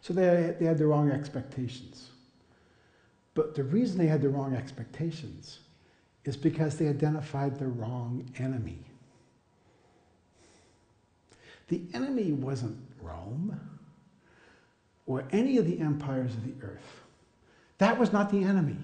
So 0.00 0.14
they, 0.14 0.54
they 0.58 0.66
had 0.66 0.78
the 0.78 0.86
wrong 0.86 1.10
expectations. 1.10 2.10
But 3.36 3.54
the 3.54 3.62
reason 3.62 3.98
they 3.98 4.06
had 4.06 4.22
the 4.22 4.30
wrong 4.30 4.56
expectations 4.56 5.58
is 6.24 6.36
because 6.36 6.78
they 6.78 6.88
identified 6.88 7.58
the 7.58 7.68
wrong 7.68 8.28
enemy. 8.38 8.78
The 11.68 11.82
enemy 11.92 12.32
wasn't 12.32 12.78
Rome 13.00 13.60
or 15.04 15.24
any 15.30 15.58
of 15.58 15.66
the 15.66 15.78
empires 15.80 16.32
of 16.32 16.44
the 16.44 16.66
earth. 16.66 17.02
That 17.76 17.98
was 17.98 18.10
not 18.10 18.30
the 18.30 18.42
enemy. 18.42 18.78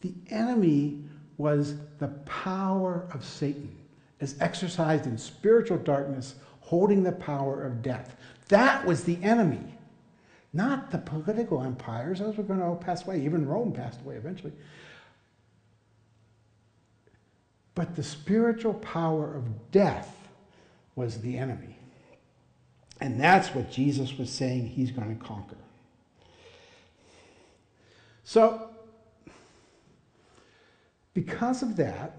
The 0.00 0.12
enemy 0.28 1.04
was 1.38 1.76
the 1.98 2.08
power 2.26 3.06
of 3.12 3.24
Satan 3.24 3.76
as 4.20 4.34
exercised 4.40 5.06
in 5.06 5.18
spiritual 5.18 5.78
darkness, 5.78 6.34
holding 6.60 7.04
the 7.04 7.12
power 7.12 7.62
of 7.62 7.80
death. 7.80 8.16
That 8.48 8.84
was 8.84 9.04
the 9.04 9.22
enemy. 9.22 9.73
Not 10.54 10.92
the 10.92 10.98
political 10.98 11.60
empires, 11.60 12.20
those 12.20 12.36
were 12.36 12.44
going 12.44 12.60
to 12.60 12.64
all 12.64 12.76
pass 12.76 13.04
away. 13.04 13.20
Even 13.22 13.44
Rome 13.44 13.72
passed 13.72 14.00
away 14.00 14.14
eventually. 14.14 14.52
But 17.74 17.96
the 17.96 18.04
spiritual 18.04 18.74
power 18.74 19.34
of 19.34 19.72
death 19.72 20.16
was 20.94 21.20
the 21.20 21.36
enemy. 21.36 21.76
And 23.00 23.20
that's 23.20 23.52
what 23.52 23.68
Jesus 23.68 24.16
was 24.16 24.30
saying 24.30 24.68
he's 24.68 24.92
going 24.92 25.18
to 25.18 25.24
conquer. 25.24 25.56
So, 28.22 28.70
because 31.14 31.62
of 31.62 31.76
that, 31.76 32.16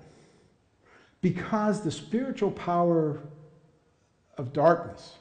because 1.21 1.81
the 1.81 1.91
spiritual 1.91 2.51
power 2.51 3.21
of 4.37 4.51
darkness 4.51 5.15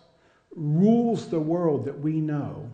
rules 0.54 1.28
the 1.28 1.38
world 1.38 1.84
that 1.84 1.98
we 2.00 2.20
know, 2.20 2.68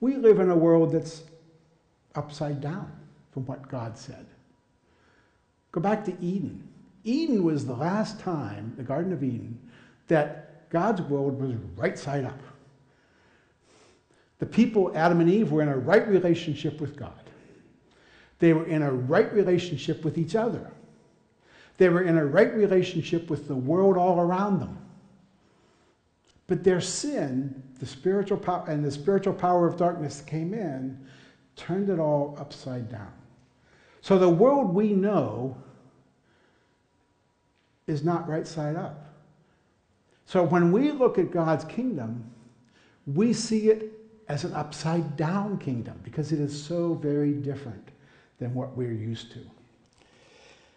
we 0.00 0.16
live 0.16 0.40
in 0.40 0.50
a 0.50 0.56
world 0.56 0.92
that's 0.92 1.22
upside 2.14 2.60
down 2.60 2.90
from 3.32 3.46
what 3.46 3.68
God 3.68 3.96
said. 3.96 4.26
Go 5.72 5.80
back 5.80 6.04
to 6.06 6.16
Eden. 6.20 6.66
Eden 7.04 7.44
was 7.44 7.66
the 7.66 7.74
last 7.74 8.18
time, 8.18 8.74
the 8.76 8.82
Garden 8.82 9.12
of 9.12 9.22
Eden, 9.22 9.58
that 10.08 10.68
God's 10.70 11.02
world 11.02 11.40
was 11.40 11.54
right 11.76 11.98
side 11.98 12.24
up. 12.24 12.40
The 14.38 14.46
people, 14.46 14.92
Adam 14.96 15.20
and 15.20 15.30
Eve, 15.30 15.50
were 15.50 15.62
in 15.62 15.68
a 15.68 15.76
right 15.76 16.06
relationship 16.06 16.80
with 16.80 16.96
God. 16.96 17.12
They 18.38 18.52
were 18.52 18.66
in 18.66 18.82
a 18.82 18.92
right 18.92 19.32
relationship 19.32 20.04
with 20.04 20.18
each 20.18 20.34
other. 20.34 20.70
They 21.78 21.88
were 21.88 22.02
in 22.02 22.16
a 22.16 22.24
right 22.24 22.52
relationship 22.54 23.30
with 23.30 23.48
the 23.48 23.54
world 23.54 23.96
all 23.96 24.20
around 24.20 24.60
them. 24.60 24.78
But 26.46 26.64
their 26.64 26.80
sin, 26.80 27.62
the 27.78 27.86
spiritual 27.86 28.38
power, 28.38 28.64
and 28.68 28.84
the 28.84 28.90
spiritual 28.90 29.34
power 29.34 29.66
of 29.66 29.76
darkness 29.76 30.20
came 30.20 30.54
in, 30.54 30.98
turned 31.56 31.88
it 31.88 31.98
all 31.98 32.36
upside 32.38 32.90
down. 32.90 33.12
So 34.00 34.18
the 34.18 34.28
world 34.28 34.74
we 34.74 34.92
know 34.92 35.56
is 37.86 38.04
not 38.04 38.28
right 38.28 38.46
side 38.46 38.76
up. 38.76 39.06
So 40.26 40.42
when 40.42 40.72
we 40.72 40.90
look 40.90 41.18
at 41.18 41.30
God's 41.30 41.64
kingdom, 41.64 42.24
we 43.06 43.32
see 43.32 43.70
it 43.70 43.92
as 44.28 44.44
an 44.44 44.52
upside 44.54 45.16
down 45.16 45.58
kingdom 45.58 45.98
because 46.02 46.32
it 46.32 46.40
is 46.40 46.60
so 46.60 46.94
very 46.94 47.32
different 47.32 47.88
than 48.38 48.52
what 48.54 48.76
we're 48.76 48.92
used 48.92 49.32
to. 49.32 49.40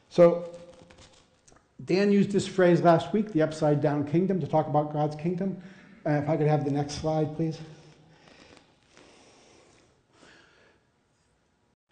So 0.09 0.49
Dan 1.85 2.11
used 2.11 2.31
this 2.31 2.47
phrase 2.47 2.81
last 2.81 3.13
week, 3.13 3.31
the 3.31 3.41
upside 3.41 3.81
down 3.81 4.05
kingdom, 4.05 4.39
to 4.39 4.47
talk 4.47 4.67
about 4.67 4.93
God's 4.93 5.15
kingdom. 5.15 5.61
Uh, 6.09 6.13
if 6.13 6.27
I 6.27 6.37
could 6.37 6.47
have 6.47 6.65
the 6.65 6.71
next 6.71 6.95
slide, 6.95 7.35
please. 7.35 7.59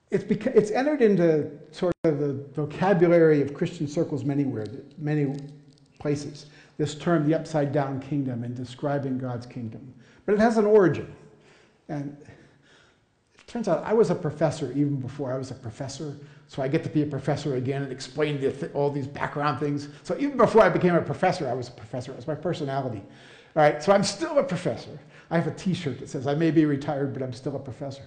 It's, 0.09 0.23
it's 0.23 0.71
entered 0.71 1.03
into 1.03 1.51
sort 1.71 1.93
of 2.03 2.17
the 2.17 2.33
vocabulary 2.55 3.41
of 3.43 3.53
Christian 3.53 3.87
circles 3.87 4.23
manywhere, 4.23 4.81
many 4.97 5.37
places, 5.99 6.47
this 6.77 6.95
term, 6.95 7.27
the 7.27 7.35
upside 7.35 7.71
down 7.71 7.99
kingdom, 7.99 8.43
in 8.43 8.55
describing 8.55 9.19
God's 9.19 9.45
kingdom. 9.45 9.93
But 10.25 10.33
it 10.33 10.39
has 10.39 10.57
an 10.57 10.65
origin. 10.65 11.13
And 11.87 12.17
it 12.25 13.47
Turns 13.47 13.67
out 13.67 13.83
I 13.83 13.93
was 13.93 14.09
a 14.09 14.15
professor 14.15 14.71
even 14.71 14.95
before 14.95 15.31
I 15.31 15.37
was 15.37 15.51
a 15.51 15.55
professor. 15.55 16.17
So 16.47 16.63
I 16.63 16.67
get 16.67 16.83
to 16.83 16.89
be 16.89 17.03
a 17.03 17.05
professor 17.05 17.55
again 17.55 17.83
and 17.83 17.91
explain 17.91 18.41
the 18.41 18.51
th- 18.51 18.71
all 18.73 18.89
these 18.89 19.07
background 19.07 19.59
things. 19.59 19.89
So 20.03 20.17
even 20.17 20.37
before 20.37 20.63
I 20.63 20.69
became 20.69 20.95
a 20.95 21.01
professor, 21.01 21.47
I 21.47 21.53
was 21.53 21.67
a 21.67 21.71
professor. 21.71 22.11
It 22.13 22.15
was 22.15 22.27
my 22.27 22.35
personality. 22.35 23.03
All 23.57 23.63
right, 23.63 23.81
so 23.81 23.91
I'm 23.91 24.03
still 24.03 24.37
a 24.37 24.43
professor. 24.43 24.99
I 25.31 25.35
have 25.35 25.47
a 25.47 25.51
T-shirt 25.51 25.99
that 25.99 26.09
says 26.09 26.27
I 26.27 26.35
may 26.35 26.51
be 26.51 26.65
retired, 26.65 27.11
but 27.11 27.23
I'm 27.23 27.33
still 27.33 27.55
a 27.55 27.59
professor. 27.59 28.03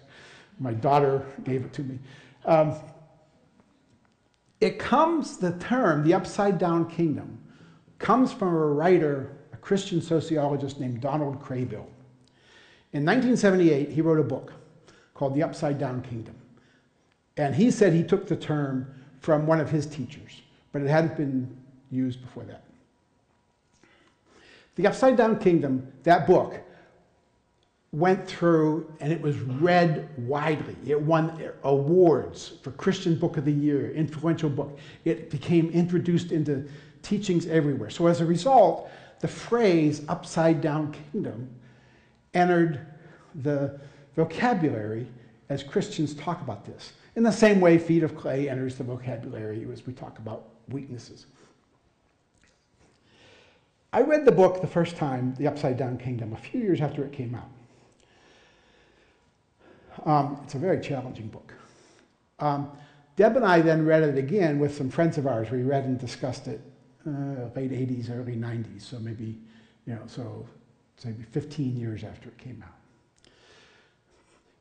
My 0.60 0.72
daughter 0.72 1.26
gave 1.42 1.64
it 1.64 1.72
to 1.72 1.82
me. 1.82 1.98
Um, 2.44 2.76
it 4.60 4.78
comes, 4.78 5.38
the 5.38 5.50
term, 5.58 6.04
the 6.04 6.14
upside 6.14 6.58
down 6.58 6.88
kingdom, 6.88 7.36
comes 7.98 8.32
from 8.32 8.54
a 8.54 8.66
writer, 8.66 9.38
a 9.52 9.56
Christian 9.56 10.00
sociologist 10.00 10.78
named 10.78 11.00
Donald 11.00 11.42
Kraybill. 11.42 11.86
In 12.92 13.04
1978, 13.04 13.90
he 13.90 14.02
wrote 14.02 14.20
a 14.20 14.24
book 14.24 14.52
called 15.14 15.34
The 15.34 15.42
Upside 15.42 15.80
Down 15.80 16.00
Kingdom. 16.02 16.36
And 17.36 17.56
he 17.56 17.72
said 17.72 17.92
he 17.92 18.04
took 18.04 18.28
the 18.28 18.36
term 18.36 18.86
from 19.18 19.48
one 19.48 19.58
of 19.58 19.68
his 19.68 19.84
teachers, 19.84 20.42
but 20.70 20.80
it 20.80 20.88
hadn't 20.88 21.16
been 21.16 21.56
used 21.90 22.20
before 22.20 22.44
that. 22.44 22.69
The 24.76 24.86
Upside 24.86 25.16
Down 25.16 25.38
Kingdom, 25.38 25.90
that 26.04 26.26
book, 26.26 26.60
went 27.92 28.26
through 28.26 28.92
and 29.00 29.12
it 29.12 29.20
was 29.20 29.38
read 29.40 30.08
widely. 30.16 30.76
It 30.86 31.00
won 31.00 31.42
awards 31.64 32.52
for 32.62 32.70
Christian 32.72 33.18
Book 33.18 33.36
of 33.36 33.44
the 33.44 33.52
Year, 33.52 33.90
influential 33.90 34.48
book. 34.48 34.78
It 35.04 35.30
became 35.30 35.70
introduced 35.70 36.30
into 36.30 36.68
teachings 37.02 37.46
everywhere. 37.46 37.90
So 37.90 38.06
as 38.06 38.20
a 38.20 38.26
result, 38.26 38.90
the 39.20 39.28
phrase 39.28 40.02
upside 40.08 40.60
down 40.60 40.94
kingdom 41.12 41.50
entered 42.32 42.86
the 43.42 43.80
vocabulary 44.14 45.06
as 45.48 45.62
Christians 45.62 46.14
talk 46.14 46.40
about 46.42 46.64
this. 46.64 46.92
In 47.16 47.24
the 47.24 47.32
same 47.32 47.60
way, 47.60 47.76
feet 47.76 48.04
of 48.04 48.16
clay 48.16 48.48
enters 48.48 48.76
the 48.76 48.84
vocabulary 48.84 49.66
as 49.72 49.84
we 49.84 49.92
talk 49.92 50.18
about 50.18 50.48
weaknesses. 50.68 51.26
I 53.92 54.02
read 54.02 54.24
the 54.24 54.32
book 54.32 54.60
the 54.60 54.68
first 54.68 54.96
time, 54.96 55.34
The 55.36 55.48
Upside 55.48 55.76
Down 55.76 55.98
Kingdom, 55.98 56.32
a 56.32 56.36
few 56.36 56.60
years 56.60 56.80
after 56.80 57.04
it 57.04 57.12
came 57.12 57.34
out. 57.34 57.50
Um, 60.06 60.40
it's 60.44 60.54
a 60.54 60.58
very 60.58 60.80
challenging 60.80 61.28
book. 61.28 61.52
Um, 62.38 62.70
Deb 63.16 63.36
and 63.36 63.44
I 63.44 63.60
then 63.60 63.84
read 63.84 64.02
it 64.02 64.16
again 64.16 64.58
with 64.58 64.76
some 64.76 64.90
friends 64.90 65.18
of 65.18 65.26
ours. 65.26 65.50
We 65.50 65.62
read 65.62 65.84
and 65.84 65.98
discussed 65.98 66.46
it 66.46 66.60
uh, 67.06 67.50
late 67.56 67.72
80s, 67.72 68.10
early 68.10 68.36
90s, 68.36 68.82
so 68.82 68.98
maybe, 69.00 69.38
you 69.86 69.94
know, 69.94 70.02
so 70.06 70.46
maybe 71.04 71.24
15 71.24 71.76
years 71.76 72.04
after 72.04 72.28
it 72.28 72.38
came 72.38 72.64
out. 72.66 73.32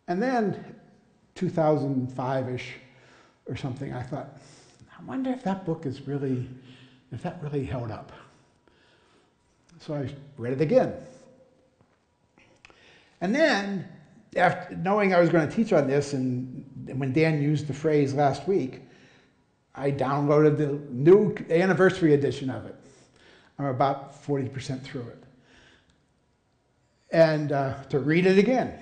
And 0.07 0.21
then 0.21 0.75
2005-ish 1.35 2.73
or 3.45 3.55
something, 3.55 3.93
I 3.93 4.01
thought, 4.01 4.39
I 4.99 5.03
wonder 5.03 5.29
if 5.31 5.43
that 5.43 5.65
book 5.65 5.85
is 5.85 6.07
really, 6.07 6.49
if 7.11 7.21
that 7.21 7.39
really 7.43 7.63
held 7.63 7.91
up. 7.91 8.11
So 9.79 9.95
I 9.95 10.13
read 10.37 10.53
it 10.53 10.61
again. 10.61 10.93
And 13.21 13.33
then 13.33 13.87
after 14.35 14.75
knowing 14.75 15.13
I 15.13 15.19
was 15.19 15.29
going 15.29 15.47
to 15.47 15.55
teach 15.55 15.73
on 15.73 15.87
this, 15.87 16.13
and 16.13 16.63
when 16.95 17.13
Dan 17.13 17.41
used 17.41 17.67
the 17.67 17.73
phrase 17.73 18.13
last 18.13 18.47
week, 18.47 18.81
I 19.75 19.91
downloaded 19.91 20.57
the 20.57 20.79
new 20.91 21.35
anniversary 21.49 22.13
edition 22.13 22.49
of 22.49 22.65
it. 22.65 22.75
I'm 23.57 23.65
about 23.65 24.23
40% 24.25 24.81
through 24.81 25.07
it. 25.07 25.23
And 27.11 27.51
uh, 27.51 27.83
to 27.85 27.99
read 27.99 28.25
it 28.25 28.37
again. 28.37 28.79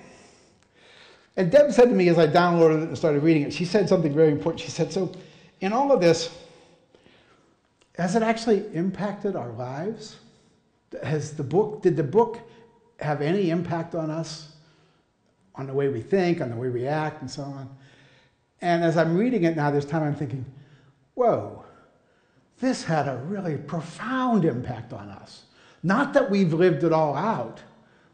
And 1.36 1.50
Deb 1.50 1.72
said 1.72 1.88
to 1.88 1.94
me 1.94 2.08
as 2.08 2.18
I 2.18 2.26
downloaded 2.26 2.82
it 2.82 2.88
and 2.88 2.98
started 2.98 3.22
reading 3.22 3.42
it, 3.42 3.52
she 3.52 3.64
said 3.64 3.88
something 3.88 4.12
very 4.12 4.32
important. 4.32 4.60
She 4.60 4.70
said, 4.70 4.92
So, 4.92 5.12
in 5.60 5.72
all 5.72 5.92
of 5.92 6.00
this, 6.00 6.36
has 7.96 8.16
it 8.16 8.22
actually 8.22 8.64
impacted 8.74 9.36
our 9.36 9.50
lives? 9.50 10.16
Has 11.02 11.32
the 11.32 11.44
book, 11.44 11.82
did 11.82 11.96
the 11.96 12.02
book 12.02 12.40
have 13.00 13.20
any 13.22 13.50
impact 13.50 13.94
on 13.94 14.10
us? 14.10 14.52
on 15.58 15.66
the 15.66 15.74
way 15.74 15.88
we 15.88 16.00
think, 16.00 16.40
on 16.40 16.50
the 16.50 16.56
way 16.56 16.68
we 16.68 16.86
act, 16.86 17.20
and 17.20 17.30
so 17.30 17.42
on. 17.42 17.68
And 18.62 18.82
as 18.82 18.96
I'm 18.96 19.16
reading 19.16 19.42
it 19.44 19.56
now, 19.56 19.70
this 19.70 19.84
time 19.84 20.04
I'm 20.04 20.14
thinking, 20.14 20.46
whoa, 21.14 21.64
this 22.60 22.84
had 22.84 23.08
a 23.08 23.16
really 23.16 23.56
profound 23.56 24.44
impact 24.44 24.92
on 24.92 25.10
us. 25.10 25.42
Not 25.82 26.12
that 26.14 26.30
we've 26.30 26.52
lived 26.52 26.84
it 26.84 26.92
all 26.92 27.14
out, 27.14 27.60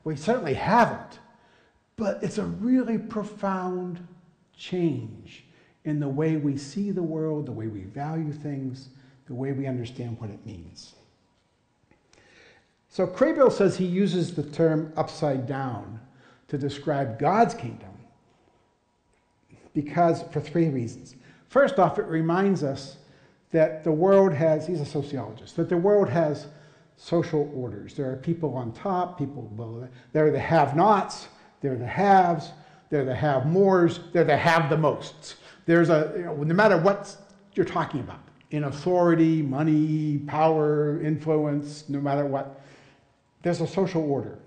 we 0.04 0.16
certainly 0.16 0.54
haven't, 0.54 1.20
but 1.96 2.22
it's 2.22 2.38
a 2.38 2.44
really 2.44 2.98
profound 2.98 4.06
change 4.56 5.44
in 5.84 6.00
the 6.00 6.08
way 6.08 6.36
we 6.36 6.56
see 6.56 6.90
the 6.90 7.02
world, 7.02 7.46
the 7.46 7.52
way 7.52 7.66
we 7.66 7.80
value 7.80 8.32
things, 8.32 8.88
the 9.26 9.34
way 9.34 9.52
we 9.52 9.66
understand 9.66 10.18
what 10.18 10.30
it 10.30 10.44
means. 10.46 10.94
So 12.94 13.08
Kraybill 13.08 13.50
says 13.50 13.76
he 13.76 13.86
uses 13.86 14.36
the 14.36 14.44
term 14.44 14.92
upside 14.96 15.48
down 15.48 15.98
to 16.46 16.56
describe 16.56 17.18
God's 17.18 17.52
kingdom 17.52 17.90
because 19.74 20.22
for 20.30 20.38
three 20.38 20.68
reasons. 20.68 21.16
First 21.48 21.80
off, 21.80 21.98
it 21.98 22.04
reminds 22.04 22.62
us 22.62 22.98
that 23.50 23.82
the 23.82 23.90
world 23.90 24.32
has, 24.32 24.64
he's 24.68 24.80
a 24.80 24.86
sociologist, 24.86 25.56
that 25.56 25.68
the 25.68 25.76
world 25.76 26.08
has 26.08 26.46
social 26.96 27.50
orders. 27.52 27.94
There 27.94 28.08
are 28.08 28.14
people 28.14 28.54
on 28.54 28.70
top, 28.70 29.18
people 29.18 29.42
below. 29.42 29.88
There 30.12 30.28
are 30.28 30.30
the 30.30 30.38
have 30.38 30.76
nots, 30.76 31.26
there 31.62 31.72
are 31.72 31.76
the 31.76 31.88
haves, 31.88 32.52
there 32.90 33.02
are 33.02 33.06
the 33.06 33.16
have 33.16 33.44
mores, 33.44 33.98
there 34.12 34.22
are 34.22 34.24
the 34.24 34.36
have 34.36 34.70
the 34.70 34.76
mosts. 34.78 35.34
There's 35.66 35.90
a, 35.90 36.12
you 36.16 36.22
know, 36.26 36.34
no 36.44 36.54
matter 36.54 36.78
what 36.78 37.16
you're 37.54 37.66
talking 37.66 37.98
about, 37.98 38.20
in 38.52 38.62
authority, 38.62 39.42
money, 39.42 40.18
power, 40.28 41.02
influence, 41.02 41.88
no 41.88 42.00
matter 42.00 42.24
what, 42.24 42.60
there's 43.44 43.60
a 43.60 43.66
social 43.66 44.02
order. 44.02 44.38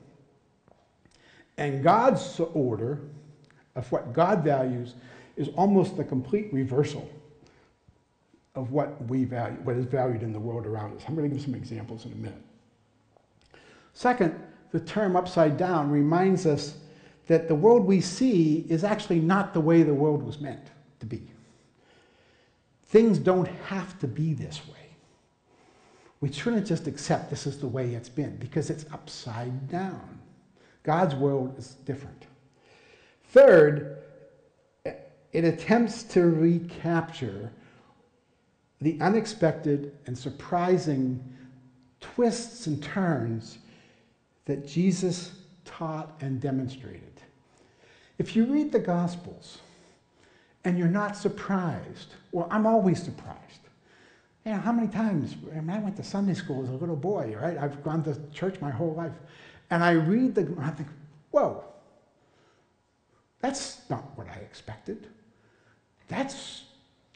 And 1.57 1.83
God's 1.83 2.39
order 2.53 2.99
of 3.75 3.89
what 3.91 4.11
God 4.11 4.43
values 4.43 4.95
is 5.37 5.49
almost 5.49 5.95
the 5.95 6.03
complete 6.03 6.51
reversal 6.51 7.07
of 8.55 8.71
what 8.71 9.01
we 9.07 9.23
value, 9.23 9.55
what 9.63 9.77
is 9.77 9.85
valued 9.85 10.23
in 10.23 10.33
the 10.33 10.39
world 10.39 10.65
around 10.65 10.97
us. 10.97 11.03
I'm 11.07 11.15
going 11.15 11.29
to 11.29 11.35
give 11.35 11.45
some 11.45 11.53
examples 11.53 12.05
in 12.05 12.11
a 12.11 12.15
minute. 12.15 12.41
Second, 13.93 14.33
the 14.71 14.79
term 14.79 15.15
upside 15.15 15.57
down 15.57 15.91
reminds 15.91 16.47
us 16.47 16.77
that 17.27 17.47
the 17.47 17.55
world 17.55 17.85
we 17.85 18.01
see 18.01 18.65
is 18.67 18.83
actually 18.83 19.19
not 19.19 19.53
the 19.53 19.61
way 19.61 19.83
the 19.83 19.93
world 19.93 20.23
was 20.23 20.41
meant 20.41 20.71
to 21.01 21.05
be. 21.05 21.21
Things 22.87 23.19
don't 23.19 23.47
have 23.65 23.99
to 23.99 24.07
be 24.07 24.33
this 24.33 24.67
way. 24.67 24.86
We 26.19 26.31
shouldn't 26.31 26.65
just 26.65 26.87
accept 26.87 27.29
this 27.29 27.45
is 27.45 27.59
the 27.59 27.67
way 27.67 27.93
it's 27.93 28.09
been 28.09 28.37
because 28.37 28.69
it's 28.69 28.85
upside 28.91 29.69
down. 29.69 30.19
God's 30.83 31.15
world 31.15 31.55
is 31.57 31.75
different. 31.85 32.25
Third, 33.25 33.97
it 34.85 35.43
attempts 35.43 36.03
to 36.03 36.21
recapture 36.21 37.51
the 38.81 38.99
unexpected 39.01 39.97
and 40.05 40.17
surprising 40.17 41.23
twists 41.99 42.67
and 42.67 42.81
turns 42.81 43.59
that 44.45 44.67
Jesus 44.67 45.33
taught 45.65 46.15
and 46.21 46.39
demonstrated. 46.39 47.03
If 48.17 48.35
you 48.35 48.45
read 48.45 48.71
the 48.71 48.79
Gospels 48.79 49.59
and 50.63 50.77
you're 50.77 50.87
not 50.87 51.17
surprised, 51.17 52.13
well, 52.31 52.47
I'm 52.49 52.65
always 52.65 53.03
surprised. 53.03 53.66
You 54.47 54.53
know, 54.53 54.59
how 54.59 54.71
many 54.71 54.87
times, 54.87 55.35
I, 55.51 55.59
mean, 55.59 55.69
I 55.69 55.79
went 55.79 55.97
to 55.97 56.03
Sunday 56.03 56.33
school 56.33 56.63
as 56.63 56.69
a 56.69 56.73
little 56.73 56.95
boy, 56.95 57.35
right? 57.37 57.57
I've 57.57 57.83
gone 57.83 58.01
to 58.05 58.17
church 58.33 58.61
my 58.61 58.71
whole 58.71 58.93
life. 58.93 59.11
And 59.69 59.83
I 59.83 59.91
read 59.91 60.35
the, 60.35 60.55
I 60.61 60.69
think, 60.69 60.87
whoa, 61.31 61.65
that's 63.41 63.81
not 63.89 64.17
what 64.17 64.29
I 64.29 64.35
expected. 64.35 65.07
That's 66.07 66.63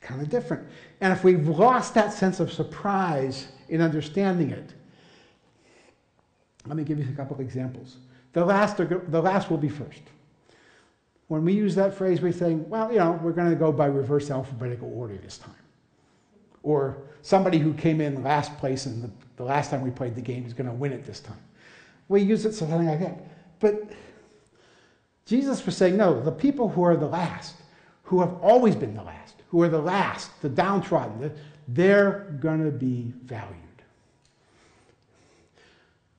kind 0.02 0.22
of 0.22 0.30
different. 0.30 0.67
And 1.00 1.13
if 1.13 1.24
we've 1.24 1.48
lost 1.48 1.94
that 1.94 2.12
sense 2.12 2.41
of 2.41 2.52
surprise 2.52 3.48
in 3.70 3.80
understanding 3.80 4.50
it, 4.50 4.74
let 6.67 6.76
me 6.76 6.84
give 6.84 7.00
you 7.00 7.08
a 7.10 7.15
couple 7.15 7.36
of 7.36 7.39
examples. 7.39 7.96
The 8.34 8.44
last, 8.44 8.76
the 8.76 9.22
last 9.22 9.50
will 9.50 9.58
be 9.58 9.70
first. 9.70 10.02
When 11.30 11.46
we 11.46 11.54
use 11.54 11.76
that 11.76 11.94
phrase, 11.96 12.20
we 12.20 12.34
think, 12.34 12.67
well, 12.67 12.91
you 12.91 12.98
know, 13.00 13.13
we're 13.24 13.32
going 13.32 13.52
to 13.52 13.56
go 13.56 13.72
by 13.72 13.86
reverse 13.86 14.30
alphabetical 14.30 14.91
order 14.94 15.15
this 15.15 15.38
time. 15.38 15.56
Or 16.63 16.97
somebody 17.21 17.58
who 17.58 17.74
came 17.74 18.02
in 18.02 18.24
last 18.24 18.58
place 18.58 18.86
and 18.86 19.04
the, 19.04 19.10
the 19.38 19.43
last 19.43 19.71
time 19.71 19.82
we 19.82 19.91
played 19.91 20.15
the 20.15 20.21
game 20.21 20.45
is 20.45 20.54
going 20.54 20.67
to 20.67 20.74
win 20.74 20.91
it 20.91 21.06
this 21.06 21.19
time 21.19 21.39
we 22.12 22.21
use 22.21 22.45
it 22.45 22.54
something 22.54 22.86
like 22.86 23.00
that. 23.00 23.24
But 23.60 23.91
Jesus 25.26 25.65
was 25.65 25.78
saying, 25.78 25.95
no, 25.95 26.21
the 26.21 26.32
people 26.32 26.67
who 26.67 26.84
are 26.84 26.97
the 26.97 27.08
last, 27.08 27.56
who 28.04 28.19
have 28.19 28.34
always 28.41 28.76
been 28.76 28.93
the 28.93 29.04
last, 29.04 29.36
who 29.47 29.62
are 29.62 29.69
the 29.69 29.82
last, 29.82 30.30
the 30.41 30.50
downtrodden, 30.50 31.32
they're 31.69 32.38
going 32.41 32.63
to 32.63 32.71
be 32.71 33.13
valued. 33.24 33.56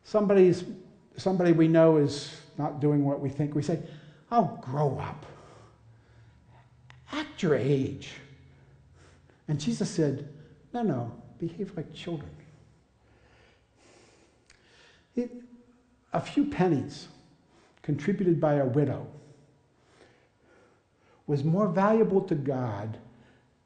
Somebody's, 0.04 0.64
somebody 1.18 1.52
we 1.52 1.68
know 1.68 1.98
is 1.98 2.40
not 2.56 2.80
doing 2.80 3.04
what 3.04 3.20
we 3.20 3.28
think. 3.28 3.54
We 3.54 3.62
say, 3.62 3.78
oh, 4.30 4.58
grow 4.62 4.98
up. 4.98 5.26
Act 7.12 7.42
your 7.42 7.54
age. 7.54 8.12
And 9.48 9.60
Jesus 9.60 9.90
said, 9.90 10.28
No, 10.72 10.82
no, 10.82 11.12
behave 11.38 11.72
like 11.76 11.92
children. 11.92 12.30
It, 15.14 15.30
a 16.12 16.20
few 16.20 16.46
pennies 16.46 17.08
contributed 17.82 18.40
by 18.40 18.54
a 18.54 18.64
widow 18.64 19.06
was 21.26 21.44
more 21.44 21.68
valuable 21.68 22.20
to 22.22 22.34
God 22.34 22.98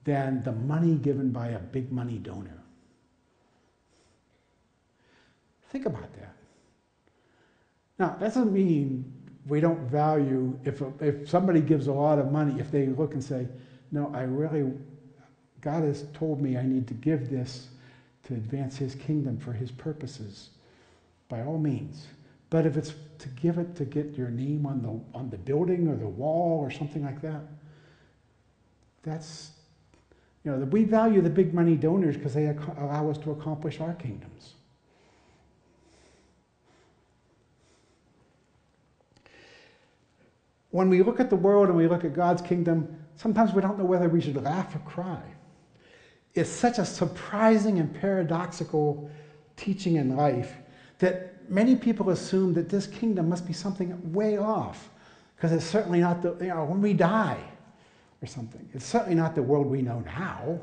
than 0.04 0.42
the 0.42 0.52
money 0.52 0.94
given 0.94 1.30
by 1.30 1.48
a 1.48 1.58
big 1.58 1.90
money 1.90 2.18
donor. 2.18 2.62
Think 5.70 5.86
about 5.86 6.12
that. 6.14 6.36
Now, 7.98 8.16
that 8.20 8.20
doesn't 8.20 8.52
mean 8.52 9.12
we 9.46 9.60
don't 9.60 9.80
value, 9.88 10.58
if, 10.64 10.82
if 11.00 11.28
somebody 11.28 11.60
gives 11.60 11.86
a 11.86 11.92
lot 11.92 12.18
of 12.18 12.30
money, 12.30 12.60
if 12.60 12.70
they 12.70 12.86
look 12.86 13.14
and 13.14 13.22
say, 13.22 13.48
no, 13.90 14.12
I 14.14 14.22
really, 14.22 14.72
God 15.66 15.82
has 15.82 16.04
told 16.14 16.40
me 16.40 16.56
I 16.56 16.62
need 16.62 16.86
to 16.86 16.94
give 16.94 17.28
this 17.28 17.70
to 18.22 18.34
advance 18.34 18.76
his 18.76 18.94
kingdom 18.94 19.36
for 19.36 19.52
his 19.52 19.72
purposes, 19.72 20.50
by 21.28 21.42
all 21.42 21.58
means. 21.58 22.06
But 22.50 22.66
if 22.66 22.76
it's 22.76 22.94
to 23.18 23.28
give 23.30 23.58
it 23.58 23.74
to 23.74 23.84
get 23.84 24.16
your 24.16 24.28
name 24.28 24.64
on 24.64 24.80
the, 24.80 25.18
on 25.18 25.28
the 25.28 25.38
building 25.38 25.88
or 25.88 25.96
the 25.96 26.06
wall 26.06 26.60
or 26.60 26.70
something 26.70 27.04
like 27.04 27.20
that, 27.22 27.40
that's, 29.02 29.50
you 30.44 30.52
know, 30.52 30.58
we 30.66 30.84
value 30.84 31.20
the 31.20 31.28
big 31.28 31.52
money 31.52 31.74
donors 31.74 32.16
because 32.16 32.34
they 32.34 32.46
allow 32.78 33.10
us 33.10 33.18
to 33.18 33.32
accomplish 33.32 33.80
our 33.80 33.94
kingdoms. 33.94 34.54
When 40.70 40.88
we 40.88 41.02
look 41.02 41.18
at 41.18 41.28
the 41.28 41.34
world 41.34 41.66
and 41.66 41.76
we 41.76 41.88
look 41.88 42.04
at 42.04 42.14
God's 42.14 42.40
kingdom, 42.40 43.04
sometimes 43.16 43.52
we 43.52 43.62
don't 43.62 43.76
know 43.76 43.84
whether 43.84 44.08
we 44.08 44.20
should 44.20 44.40
laugh 44.40 44.72
or 44.72 44.78
cry. 44.78 45.22
It's 46.36 46.50
such 46.50 46.78
a 46.78 46.84
surprising 46.84 47.78
and 47.80 47.92
paradoxical 47.92 49.10
teaching 49.56 49.96
in 49.96 50.16
life 50.16 50.52
that 50.98 51.50
many 51.50 51.74
people 51.74 52.10
assume 52.10 52.52
that 52.54 52.68
this 52.68 52.86
kingdom 52.86 53.28
must 53.28 53.46
be 53.46 53.54
something 53.54 54.12
way 54.12 54.36
off 54.36 54.90
because 55.34 55.50
it's 55.50 55.64
certainly 55.64 56.00
not 56.00 56.20
the, 56.20 56.36
you 56.40 56.48
know, 56.48 56.64
when 56.64 56.82
we 56.82 56.92
die 56.92 57.42
or 58.22 58.26
something. 58.26 58.68
It's 58.74 58.84
certainly 58.84 59.14
not 59.14 59.34
the 59.34 59.42
world 59.42 59.66
we 59.66 59.80
know 59.80 60.00
now, 60.00 60.60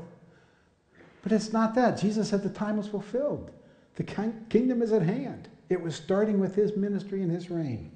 but 1.22 1.32
it's 1.32 1.52
not 1.52 1.74
that. 1.74 2.00
Jesus 2.00 2.28
said 2.28 2.44
the 2.44 2.50
time 2.50 2.76
was 2.76 2.86
fulfilled. 2.86 3.50
The 3.96 4.04
kingdom 4.48 4.80
is 4.80 4.92
at 4.92 5.02
hand. 5.02 5.48
It 5.70 5.80
was 5.80 5.96
starting 5.96 6.38
with 6.38 6.54
his 6.54 6.76
ministry 6.76 7.22
and 7.22 7.30
his 7.30 7.50
reign. 7.50 7.90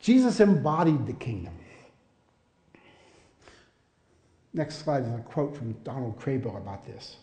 Jesus 0.00 0.40
embodied 0.40 1.06
the 1.06 1.12
kingdom. 1.12 1.54
Next 4.54 4.76
slide 4.84 5.04
is 5.04 5.14
a 5.14 5.18
quote 5.18 5.56
from 5.56 5.72
Donald 5.84 6.18
Kraybill 6.20 6.56
about 6.56 6.86
this. 6.86 7.16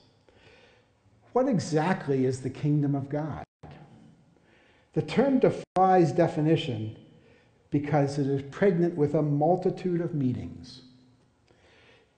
What 1.33 1.47
exactly 1.47 2.25
is 2.25 2.41
the 2.41 2.49
kingdom 2.49 2.95
of 2.95 3.09
God? 3.09 3.43
The 4.93 5.01
term 5.03 5.39
defies 5.39 6.11
definition 6.11 6.97
because 7.69 8.17
it 8.17 8.25
is 8.25 8.41
pregnant 8.49 8.95
with 8.95 9.13
a 9.13 9.21
multitude 9.21 10.01
of 10.01 10.15
meanings. 10.15 10.81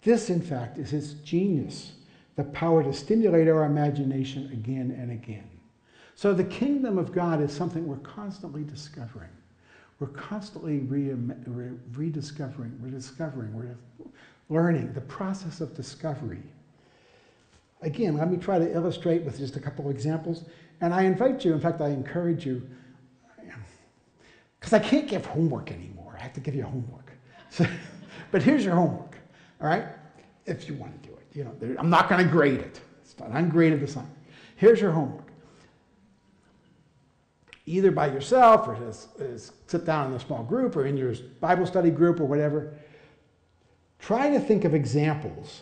This, 0.04 0.30
in 0.30 0.42
fact, 0.42 0.78
is 0.78 0.94
its 0.94 1.12
genius, 1.14 1.92
the 2.38 2.46
power 2.46 2.82
to 2.82 2.94
stimulate 2.94 3.50
our 3.50 3.66
imagination 3.66 4.50
again 4.54 4.96
and 4.98 5.12
again. 5.12 5.50
So 6.16 6.34
the 6.34 6.44
kingdom 6.46 6.98
of 6.98 7.12
God 7.12 7.42
is 7.42 7.52
something 7.52 7.86
we're 7.86 7.98
constantly 7.98 8.64
discovering. 8.64 9.30
We're 10.00 10.08
constantly 10.08 10.80
re- 10.80 11.14
re- 11.14 11.78
rediscovering, 11.94 12.80
rediscovering, 12.82 13.54
we're 13.54 13.76
learning, 14.52 14.94
the 14.94 15.02
process 15.02 15.62
of 15.62 15.74
discovery. 15.76 16.44
Again, 17.82 18.18
let 18.18 18.30
me 18.30 18.38
try 18.38 18.60
to 18.60 18.72
illustrate 18.72 19.24
with 19.24 19.38
just 19.38 19.56
a 19.56 19.60
couple 19.60 19.86
of 19.86 19.92
examples. 19.92 20.44
And 20.82 20.94
I 20.94 21.04
invite 21.04 21.44
you, 21.44 21.54
in 21.54 21.60
fact, 21.60 21.82
I 21.82 21.88
encourage 21.90 22.46
you, 22.46 22.62
because 24.60 24.74
I 24.74 24.80
can't 24.80 25.08
give 25.08 25.26
homework 25.26 25.72
anymore. 25.72 26.16
I 26.20 26.22
have 26.22 26.34
to 26.34 26.40
give 26.40 26.54
you 26.54 26.64
homework. 26.64 27.12
So, 27.50 27.66
but 28.32 28.44
here's 28.44 28.64
your 28.64 28.76
homework, 28.76 29.16
all 29.60 29.68
right? 29.68 29.86
If 30.46 30.68
you 30.68 30.76
want 30.76 31.02
to 31.02 31.10
do 31.10 31.16
it. 31.16 31.26
You 31.34 31.46
know, 31.46 31.76
I'm 31.80 31.90
not 31.90 32.10
going 32.10 32.24
to 32.24 32.30
grade 32.30 32.60
it. 32.60 32.82
It's 33.02 33.18
not 33.18 33.32
ungraded 33.32 33.82
assignment. 33.82 34.16
Here's 34.58 34.82
your 34.82 34.92
homework. 34.92 35.32
Either 37.66 37.90
by 37.90 38.08
yourself 38.08 38.68
or 38.68 38.78
sit 39.68 39.86
down 39.86 40.12
in 40.12 40.14
a 40.14 40.20
small 40.20 40.44
group 40.44 40.76
or 40.76 40.86
in 40.86 40.98
your 40.98 41.16
Bible 41.40 41.66
study 41.66 41.90
group 41.90 42.20
or 42.20 42.26
whatever. 42.26 42.74
Try 44.02 44.32
to 44.32 44.40
think 44.40 44.66
of 44.66 44.74
examples 44.74 45.62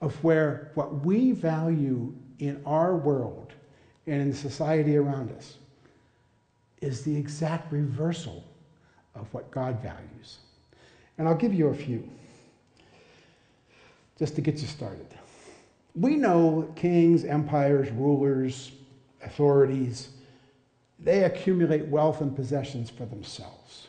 of 0.00 0.22
where 0.24 0.72
what 0.74 1.04
we 1.04 1.32
value 1.32 2.12
in 2.40 2.60
our 2.66 2.96
world 2.96 3.52
and 4.06 4.20
in 4.20 4.34
society 4.34 4.96
around 4.96 5.30
us 5.32 5.56
is 6.80 7.02
the 7.02 7.16
exact 7.16 7.72
reversal 7.72 8.44
of 9.14 9.32
what 9.32 9.50
God 9.50 9.80
values. 9.80 10.38
And 11.16 11.28
I'll 11.28 11.36
give 11.36 11.54
you 11.54 11.68
a 11.68 11.74
few 11.74 12.08
just 14.18 14.34
to 14.34 14.40
get 14.40 14.60
you 14.60 14.66
started. 14.66 15.06
We 15.94 16.16
know 16.16 16.72
kings, 16.74 17.24
empires, 17.24 17.90
rulers, 17.92 18.72
authorities, 19.24 20.08
they 20.98 21.24
accumulate 21.24 21.86
wealth 21.86 22.20
and 22.20 22.34
possessions 22.34 22.90
for 22.90 23.04
themselves. 23.06 23.88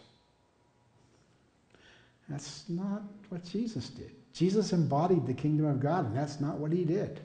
That's 2.30 2.68
not 2.70 3.04
what 3.30 3.44
Jesus 3.44 3.90
did. 3.90 4.12
Jesus 4.34 4.74
embodied 4.74 5.26
the 5.26 5.34
kingdom 5.34 5.66
of 5.66 5.80
God, 5.80 6.06
and 6.06 6.16
that's 6.16 6.42
not 6.42 6.58
what 6.58 6.72
he 6.72 6.84
did. 6.84 7.20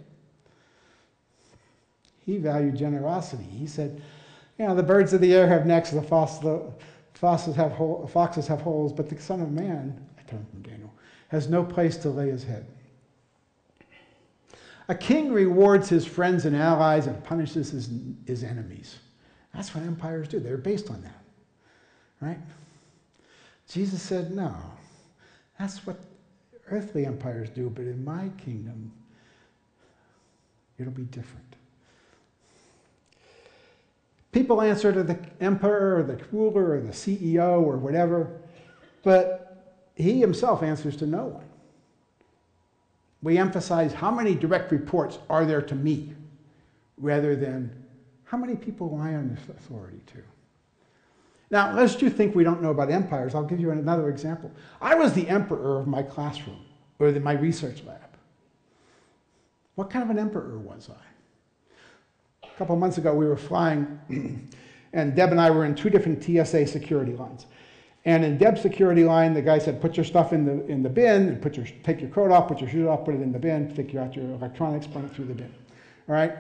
He 2.25 2.37
valued 2.37 2.77
generosity. 2.77 3.45
He 3.45 3.67
said, 3.67 4.01
you 4.59 4.67
know, 4.67 4.75
the 4.75 4.83
birds 4.83 5.13
of 5.13 5.21
the 5.21 5.35
air 5.35 5.49
have 5.49 5.67
necks, 5.67 5.91
the, 5.91 6.03
foxes 7.15 7.57
have, 7.57 7.77
foxes 8.11 8.47
have 8.47 8.61
holes, 8.61 8.93
but 8.93 9.09
the 9.09 9.19
Son 9.19 9.41
of 9.41 9.51
Man, 9.51 10.07
I 10.19 10.23
turn 10.31 10.47
from 10.51 10.63
Daniel, 10.63 10.93
has 11.29 11.49
no 11.49 11.65
place 11.65 11.97
to 11.99 12.11
lay 12.11 12.29
his 12.29 12.45
head. 12.45 12.67
A 14.89 14.95
king 14.95 15.33
rewards 15.33 15.89
his 15.89 16.05
friends 16.05 16.45
and 16.45 16.55
allies 16.55 17.07
and 17.07 17.23
punishes 17.25 17.71
his, 17.71 17.91
his 18.27 18.43
enemies. 18.45 18.99
That's 19.55 19.75
what 19.75 19.85
empires 19.85 20.29
do. 20.29 20.41
They're 20.41 20.57
based 20.57 20.91
on 20.91 21.03
that. 21.03 21.23
Right? 22.21 22.39
Jesus 23.69 24.03
said, 24.03 24.33
no. 24.33 24.55
That's 25.61 25.87
what 25.87 26.01
earthly 26.71 27.05
empires 27.05 27.51
do, 27.51 27.69
but 27.69 27.85
in 27.85 28.03
my 28.03 28.31
kingdom, 28.39 28.91
it'll 30.79 30.91
be 30.91 31.03
different. 31.03 31.55
People 34.33 34.63
answer 34.63 34.91
to 34.91 35.03
the 35.03 35.19
emperor 35.39 35.99
or 35.99 36.03
the 36.03 36.19
ruler 36.33 36.77
or 36.77 36.81
the 36.81 36.93
CEO 36.93 37.61
or 37.61 37.77
whatever, 37.77 38.41
but 39.03 39.63
he 39.97 40.19
himself 40.19 40.63
answers 40.63 40.97
to 40.97 41.07
no 41.07 41.27
one. 41.27 41.45
We 43.23 43.37
emphasize 43.37 43.93
how 43.93 44.11
many 44.11 44.35
direct 44.35 44.73
reports 44.73 45.19
are 45.29 45.45
there 45.45 45.61
to 45.61 45.75
me 45.75 46.15
rather 46.97 47.37
than 47.37 47.71
how 48.25 48.39
many 48.39 48.57
people 48.57 48.97
lie 48.97 49.13
on 49.13 49.29
this 49.29 49.47
authority 49.51 50.01
to. 50.07 50.23
Now, 51.51 51.75
lest 51.75 52.01
you 52.01 52.11
think 52.11 52.35
we 52.35 52.45
don't 52.45 52.63
know 52.63 52.71
about 52.71 52.91
empires, 52.91 53.35
I'll 53.35 53.45
give 53.45 53.59
you 53.59 53.71
another 53.73 54.09
example. 54.09 54.53
I 54.81 54.95
was 54.95 55.13
the 55.13 55.29
emperor 55.29 55.81
of 55.81 55.89
my 55.89 56.03
classroom 56.03 56.65
or 57.01 57.11
the, 57.11 57.19
my 57.19 57.33
research 57.33 57.83
lab. 57.85 57.99
What 59.75 59.91
kind 59.91 60.05
of 60.05 60.11
an 60.11 60.19
emperor 60.19 60.59
was 60.59 60.91
I? 60.91 62.47
A 62.47 62.59
couple 62.59 62.77
months 62.77 62.99
ago, 62.99 63.15
we 63.15 63.27
were 63.27 63.37
flying, 63.37 63.99
and 64.93 65.17
Deb 65.17 65.31
and 65.31 65.41
I 65.41 65.51
were 65.51 65.65
in 65.65 65.75
two 65.75 65.91
different 65.91 66.23
TSA 66.23 66.67
security 66.67 67.15
lines. 67.15 67.47
And 68.05 68.25
in 68.25 68.39
Deb's 68.39 68.63
security 68.63 69.05
line, 69.05 69.35
the 69.35 69.43
guy 69.43 69.59
said, 69.59 69.81
"Put 69.81 69.97
your 69.97 70.05
stuff 70.05 70.33
in 70.33 70.45
the 70.45 70.67
in 70.67 70.83
the 70.83 70.89
bin, 70.89 71.29
and 71.29 71.43
put 71.43 71.57
your 71.57 71.67
take 71.83 72.01
your 72.01 72.09
coat 72.09 72.31
off, 72.31 72.49
put 72.49 72.61
your 72.61 72.71
shoes 72.71 72.87
off, 72.87 73.05
put 73.05 73.15
it 73.15 73.21
in 73.21 73.31
the 73.31 73.39
bin, 73.39 73.75
take 73.75 73.95
out 73.95 74.17
your 74.17 74.25
electronics, 74.33 74.87
put 74.87 75.05
it 75.05 75.11
through 75.13 75.27
the 75.27 75.35
bin." 75.35 75.53
All 76.09 76.15
right. 76.15 76.33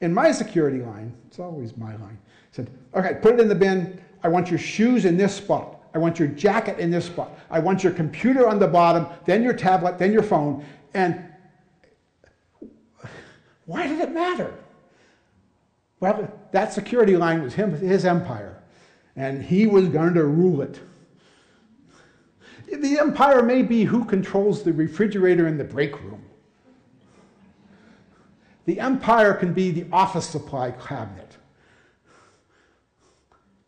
In 0.00 0.14
my 0.14 0.32
security 0.32 0.80
line, 0.80 1.12
it's 1.26 1.38
always 1.38 1.76
my 1.76 1.94
line. 1.96 2.18
Said, 2.52 2.70
"Okay, 2.94 3.18
put 3.20 3.34
it 3.34 3.40
in 3.40 3.48
the 3.48 3.54
bin. 3.54 4.00
I 4.22 4.28
want 4.28 4.50
your 4.50 4.58
shoes 4.58 5.04
in 5.04 5.16
this 5.16 5.34
spot. 5.34 5.80
I 5.94 5.98
want 5.98 6.18
your 6.18 6.28
jacket 6.28 6.78
in 6.78 6.90
this 6.90 7.06
spot. 7.06 7.38
I 7.50 7.58
want 7.58 7.84
your 7.84 7.92
computer 7.92 8.48
on 8.48 8.58
the 8.58 8.68
bottom, 8.68 9.06
then 9.26 9.42
your 9.42 9.52
tablet, 9.52 9.98
then 9.98 10.12
your 10.12 10.22
phone." 10.22 10.64
And 10.94 11.22
why 13.66 13.86
did 13.86 14.00
it 14.00 14.12
matter? 14.12 14.52
Well, 16.00 16.32
that 16.50 16.72
security 16.72 17.16
line 17.16 17.42
was 17.42 17.54
him, 17.54 17.76
his 17.76 18.04
empire, 18.04 18.56
and 19.14 19.42
he 19.42 19.66
was 19.66 19.88
going 19.88 20.14
to 20.14 20.24
rule 20.24 20.62
it. 20.62 20.80
The 22.66 22.98
empire 22.98 23.42
may 23.42 23.62
be 23.62 23.84
who 23.84 24.04
controls 24.04 24.62
the 24.62 24.72
refrigerator 24.72 25.46
in 25.46 25.58
the 25.58 25.64
break 25.64 26.02
room. 26.02 26.24
The 28.64 28.80
empire 28.80 29.34
can 29.34 29.52
be 29.52 29.70
the 29.70 29.86
office 29.92 30.26
supply 30.26 30.70
cabinet. 30.70 31.36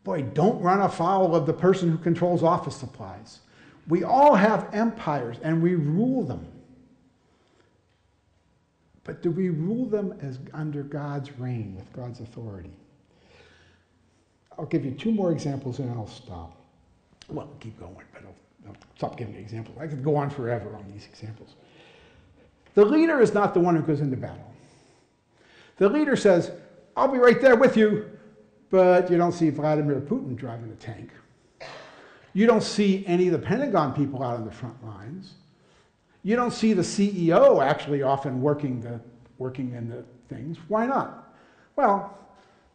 Boy, 0.05 0.23
don't 0.23 0.61
run 0.61 0.83
afoul 0.83 1.35
of 1.35 1.47
the 1.47 1.53
person 1.53 1.91
who 1.91 1.97
controls 1.97 2.43
office 2.43 2.77
supplies. 2.77 3.41
We 3.89 4.05
all 4.05 4.35
have 4.35 4.73
empires 4.75 5.39
and 5.43 5.63
we 5.63 5.75
rule 5.75 6.23
them. 6.23 6.47
But 9.03 9.23
do 9.23 9.31
we 9.31 9.49
rule 9.51 9.87
them 9.87 10.15
as 10.23 10.39
under 10.53 10.83
God's 10.83 11.39
reign, 11.39 11.75
with 11.77 11.91
God's 11.93 12.21
authority? 12.21 12.73
I'll 14.59 14.67
give 14.67 14.85
you 14.85 14.93
two 14.93 15.11
more 15.11 15.33
examples 15.33 15.79
and 15.79 15.91
I'll 15.91 16.07
stop. 16.07 16.57
Well, 17.29 17.51
keep 17.61 17.79
going, 17.79 17.97
but 18.13 18.23
I'll, 18.23 18.69
I'll 18.69 18.77
stop 18.97 19.17
giving 19.17 19.35
examples. 19.37 19.77
I 19.79 19.87
could 19.87 20.05
go 20.05 20.17
on 20.17 20.31
forever 20.31 20.75
on 20.75 20.85
these 20.93 21.07
examples. 21.07 21.55
The 22.75 22.85
leader 22.85 23.21
is 23.21 23.35
not 23.35 23.55
the 23.55 23.61
one 23.61 23.77
who 23.77 23.83
goes 23.83 24.01
into 24.01 24.17
battle. 24.17 24.53
The 25.77 25.89
leader 25.89 26.17
says, 26.17 26.53
I'll 26.97 27.09
be 27.09 27.19
right 27.19 27.41
there 27.41 27.57
with 27.57 27.77
you, 27.77 28.11
but 28.75 29.09
you 29.09 29.17
don't 29.17 29.31
see 29.31 29.51
Vladimir 29.51 30.01
Putin 30.01 30.35
driving 30.35 30.69
a 30.69 30.75
tank. 30.75 31.13
You 32.33 32.45
don't 32.49 32.61
see 32.61 33.07
any 33.07 33.29
of 33.29 33.33
the 33.33 33.39
Pentagon 33.39 33.95
people 33.95 34.21
out 34.21 34.35
on 34.35 34.45
the 34.45 34.51
front 34.51 34.85
lines. 34.85 35.35
You 36.25 36.35
don't 36.35 36.51
see 36.51 36.73
the 36.73 36.83
CEO 36.83 37.65
actually 37.65 38.03
often 38.03 38.43
working, 38.43 38.81
the, 38.81 39.01
working 39.39 39.75
in 39.75 39.89
the 39.89 40.03
things. 40.29 40.59
Why 40.67 40.87
not? 40.87 41.37
Well, 41.77 42.19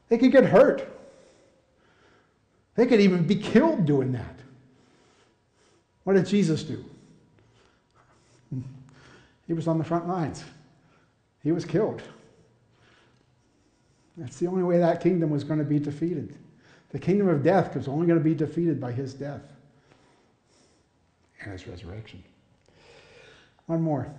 they 0.07 0.17
could 0.17 0.31
get 0.31 0.45
hurt. 0.45 0.89
They 2.75 2.85
could 2.85 3.01
even 3.01 3.27
be 3.27 3.35
killed 3.35 3.85
doing 3.85 4.13
that. 4.13 4.39
What 6.05 6.13
did 6.13 6.27
Jesus 6.27 6.63
do? 6.63 6.85
He 9.47 9.53
was 9.53 9.67
on 9.67 9.77
the 9.77 9.83
front 9.83 10.07
lines. 10.07 10.45
He 11.43 11.51
was 11.51 11.65
killed. 11.65 12.01
That's 14.19 14.37
the 14.37 14.47
only 14.47 14.63
way 14.63 14.79
that 14.79 15.01
kingdom 15.01 15.29
was 15.29 15.43
going 15.43 15.59
to 15.59 15.65
be 15.65 15.79
defeated. 15.79 16.35
The 16.89 16.99
kingdom 16.99 17.29
of 17.29 17.41
death 17.41 17.75
was 17.75 17.87
only 17.87 18.05
going 18.05 18.19
to 18.19 18.23
be 18.23 18.35
defeated 18.35 18.79
by 18.81 18.91
his 18.91 19.13
death 19.13 19.43
and 21.41 21.53
his 21.53 21.67
resurrection. 21.67 22.23
One 23.67 23.81
more. 23.81 24.11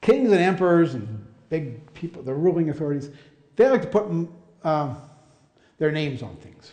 Kings 0.00 0.32
and 0.32 0.40
emperors 0.40 0.94
and 0.94 1.26
big 1.48 1.92
people, 1.94 2.22
the 2.22 2.34
ruling 2.34 2.70
authorities, 2.70 3.10
they 3.56 3.68
like 3.68 3.82
to 3.82 3.88
put 3.88 4.06
um, 4.64 4.96
their 5.78 5.92
names 5.92 6.22
on 6.22 6.34
things. 6.36 6.72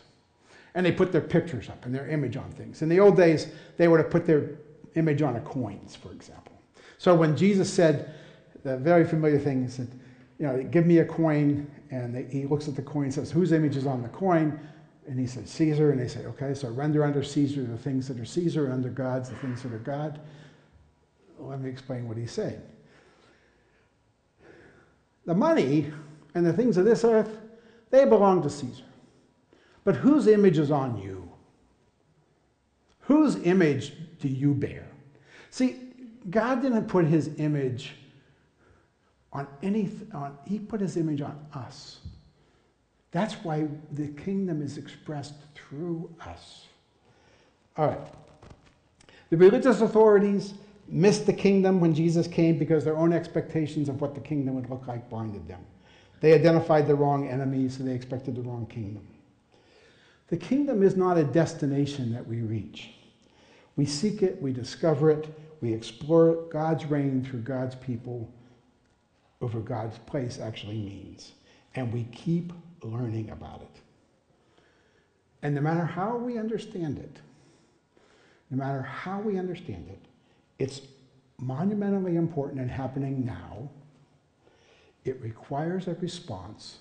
And 0.73 0.85
they 0.85 0.91
put 0.91 1.11
their 1.11 1.21
pictures 1.21 1.69
up 1.69 1.85
and 1.85 1.93
their 1.93 2.07
image 2.07 2.37
on 2.37 2.49
things. 2.51 2.81
In 2.81 2.89
the 2.89 2.99
old 2.99 3.17
days, 3.17 3.47
they 3.77 3.87
would 3.87 3.99
have 3.99 4.09
put 4.09 4.25
their 4.25 4.51
image 4.95 5.21
on 5.21 5.35
a 5.35 5.41
coins, 5.41 5.95
for 5.95 6.11
example. 6.11 6.53
So 6.97 7.13
when 7.13 7.35
Jesus 7.35 7.71
said 7.71 8.15
the 8.63 8.77
very 8.77 9.05
familiar 9.05 9.37
thing, 9.37 9.63
he 9.63 9.69
said, 9.69 9.89
you 10.39 10.45
know, 10.45 10.63
give 10.63 10.85
me 10.85 10.99
a 10.99 11.05
coin, 11.05 11.69
and 11.89 12.13
they, 12.13 12.23
he 12.23 12.45
looks 12.45 12.67
at 12.67 12.75
the 12.75 12.81
coin 12.81 13.05
and 13.05 13.13
says, 13.13 13.31
whose 13.31 13.51
image 13.51 13.75
is 13.75 13.87
on 13.87 14.01
the 14.01 14.09
coin? 14.09 14.59
And 15.07 15.19
he 15.19 15.25
said, 15.25 15.47
Caesar. 15.47 15.91
And 15.91 15.99
they 15.99 16.07
say, 16.07 16.25
okay, 16.25 16.53
so 16.53 16.69
render 16.69 17.03
under 17.03 17.23
Caesar 17.23 17.63
the 17.63 17.77
things 17.77 18.07
that 18.07 18.19
are 18.19 18.25
Caesar, 18.25 18.65
and 18.65 18.73
under 18.73 18.89
God's 18.89 19.29
the 19.29 19.35
things 19.37 19.63
that 19.63 19.73
are 19.73 19.79
God. 19.79 20.19
Let 21.39 21.61
me 21.61 21.69
explain 21.69 22.07
what 22.07 22.17
he's 22.17 22.31
saying. 22.31 22.61
The 25.25 25.35
money 25.35 25.91
and 26.35 26.45
the 26.45 26.53
things 26.53 26.77
of 26.77 26.85
this 26.85 27.03
earth, 27.03 27.39
they 27.89 28.05
belong 28.05 28.41
to 28.43 28.49
Caesar. 28.49 28.83
But 29.83 29.95
whose 29.95 30.27
image 30.27 30.57
is 30.57 30.71
on 30.71 30.97
you? 30.97 31.31
Whose 33.01 33.37
image 33.37 33.93
do 34.19 34.27
you 34.27 34.53
bear? 34.53 34.85
See, 35.49 35.93
God 36.29 36.61
didn't 36.61 36.87
put 36.87 37.05
his 37.05 37.31
image 37.37 37.93
on 39.37 39.47
any, 39.61 39.87
on, 40.15 40.35
he 40.45 40.57
put 40.57 40.81
his 40.81 40.97
image 40.97 41.21
on 41.21 41.37
us. 41.53 41.99
That's 43.11 43.35
why 43.35 43.67
the 43.91 44.07
kingdom 44.07 44.63
is 44.63 44.79
expressed 44.79 45.35
through 45.53 46.09
us. 46.25 46.65
All 47.77 47.87
right. 47.87 47.99
The 49.29 49.37
religious 49.37 49.81
authorities 49.81 50.55
missed 50.87 51.27
the 51.27 51.33
kingdom 51.33 51.79
when 51.79 51.93
Jesus 51.93 52.27
came 52.27 52.57
because 52.57 52.83
their 52.83 52.97
own 52.97 53.13
expectations 53.13 53.89
of 53.89 54.01
what 54.01 54.15
the 54.15 54.21
kingdom 54.21 54.55
would 54.55 54.71
look 54.71 54.87
like 54.87 55.07
blinded 55.07 55.47
them. 55.47 55.61
They 56.19 56.33
identified 56.33 56.87
the 56.87 56.95
wrong 56.95 57.29
enemy, 57.29 57.69
so 57.69 57.83
they 57.83 57.93
expected 57.93 58.35
the 58.35 58.41
wrong 58.41 58.65
kingdom. 58.65 59.07
The 60.29 60.37
kingdom 60.37 60.81
is 60.81 60.95
not 60.95 61.15
a 61.15 61.23
destination 61.23 62.11
that 62.13 62.25
we 62.25 62.41
reach. 62.41 62.89
We 63.75 63.85
seek 63.85 64.23
it, 64.23 64.41
we 64.41 64.51
discover 64.51 65.11
it, 65.11 65.27
we 65.61 65.73
explore 65.73 66.47
God's 66.51 66.85
reign 66.85 67.23
through 67.23 67.41
God's 67.41 67.75
people 67.75 68.27
over 69.41 69.59
God's 69.59 69.97
place 69.99 70.39
actually 70.39 70.77
means. 70.77 71.33
And 71.75 71.93
we 71.93 72.05
keep 72.05 72.53
learning 72.83 73.29
about 73.29 73.61
it. 73.61 73.81
And 75.43 75.53
no 75.53 75.61
matter 75.61 75.85
how 75.85 76.17
we 76.17 76.37
understand 76.37 76.97
it, 76.97 77.19
no 78.49 78.57
matter 78.57 78.81
how 78.81 79.19
we 79.19 79.37
understand 79.37 79.87
it, 79.89 79.99
it's 80.57 80.81
monumentally 81.39 82.15
important 82.15 82.59
and 82.61 82.71
happening 82.71 83.25
now. 83.25 83.69
It 85.05 85.21
requires 85.21 85.87
a 85.87 85.93
response, 85.95 86.79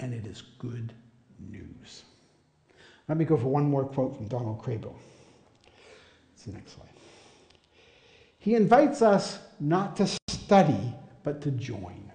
and 0.00 0.14
it 0.14 0.26
is 0.26 0.42
good 0.58 0.92
news. 1.50 2.04
Let 3.08 3.18
me 3.18 3.24
go 3.24 3.36
for 3.36 3.48
one 3.48 3.68
more 3.68 3.84
quote 3.84 4.16
from 4.16 4.26
Donald 4.28 4.62
Kraybill. 4.62 4.94
It's 6.34 6.44
the 6.44 6.52
next 6.52 6.74
slide. 6.74 6.88
He 8.38 8.54
invites 8.54 9.02
us 9.02 9.38
not 9.58 9.96
to 9.96 10.15
study, 10.46 10.94
but 11.24 11.40
to 11.40 11.50
join. 11.50 12.12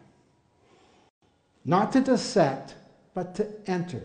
Not 1.65 1.91
to 1.91 1.99
dissect, 1.99 2.75
but 3.13 3.35
to 3.35 3.45
enter. 3.67 4.01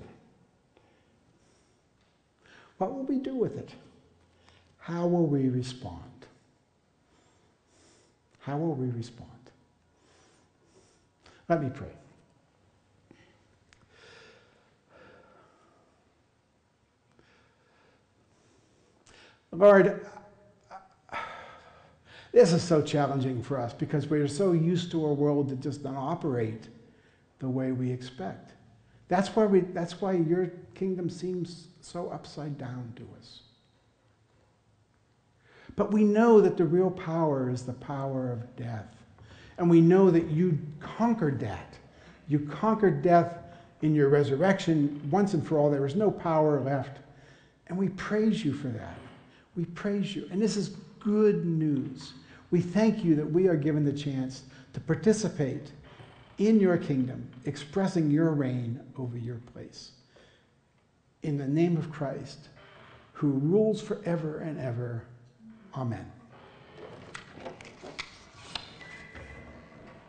What 2.78 2.92
will 2.92 3.04
we 3.04 3.18
do 3.18 3.36
with 3.36 3.56
it? 3.56 3.70
How 4.78 5.06
will 5.06 5.28
we 5.28 5.48
respond? 5.48 6.26
How 8.40 8.56
will 8.56 8.74
we 8.74 8.88
respond? 8.90 9.30
Let 11.48 11.62
me 11.62 11.70
pray. 11.72 11.94
Lord, 19.52 20.04
this 22.36 22.52
is 22.52 22.62
so 22.62 22.82
challenging 22.82 23.42
for 23.42 23.58
us 23.58 23.72
because 23.72 24.08
we're 24.08 24.28
so 24.28 24.52
used 24.52 24.90
to 24.90 25.06
a 25.06 25.14
world 25.14 25.48
that 25.48 25.58
just 25.58 25.82
doesn't 25.82 25.96
operate 25.96 26.68
the 27.38 27.48
way 27.48 27.72
we 27.72 27.90
expect. 27.90 28.52
That's 29.08 29.34
why, 29.34 29.46
we, 29.46 29.60
that's 29.60 30.02
why 30.02 30.12
your 30.12 30.52
kingdom 30.74 31.08
seems 31.08 31.68
so 31.80 32.10
upside 32.10 32.58
down 32.58 32.92
to 32.96 33.08
us. 33.18 33.40
But 35.76 35.92
we 35.92 36.04
know 36.04 36.42
that 36.42 36.58
the 36.58 36.66
real 36.66 36.90
power 36.90 37.48
is 37.48 37.62
the 37.62 37.72
power 37.72 38.30
of 38.30 38.54
death. 38.54 38.94
And 39.56 39.70
we 39.70 39.80
know 39.80 40.10
that 40.10 40.26
you 40.26 40.58
conquered 40.78 41.40
that. 41.40 41.78
You 42.28 42.40
conquered 42.40 43.00
death 43.00 43.38
in 43.80 43.94
your 43.94 44.10
resurrection 44.10 45.00
once 45.10 45.32
and 45.32 45.46
for 45.46 45.56
all. 45.56 45.70
There 45.70 45.86
is 45.86 45.96
no 45.96 46.10
power 46.10 46.60
left. 46.60 46.98
And 47.68 47.78
we 47.78 47.88
praise 47.88 48.44
you 48.44 48.52
for 48.52 48.68
that. 48.68 48.98
We 49.56 49.64
praise 49.64 50.14
you. 50.14 50.28
And 50.30 50.42
this 50.42 50.58
is 50.58 50.76
good 51.00 51.46
news. 51.46 52.12
We 52.50 52.60
thank 52.60 53.04
you 53.04 53.14
that 53.16 53.30
we 53.30 53.48
are 53.48 53.56
given 53.56 53.84
the 53.84 53.92
chance 53.92 54.42
to 54.72 54.80
participate 54.80 55.72
in 56.38 56.60
your 56.60 56.76
kingdom, 56.76 57.28
expressing 57.44 58.10
your 58.10 58.30
reign 58.30 58.80
over 58.98 59.16
your 59.16 59.40
place. 59.52 59.92
In 61.22 61.38
the 61.38 61.48
name 61.48 61.76
of 61.76 61.90
Christ, 61.90 62.48
who 63.12 63.30
rules 63.30 63.80
forever 63.80 64.38
and 64.38 64.60
ever. 64.60 65.04
Amen. 65.74 66.12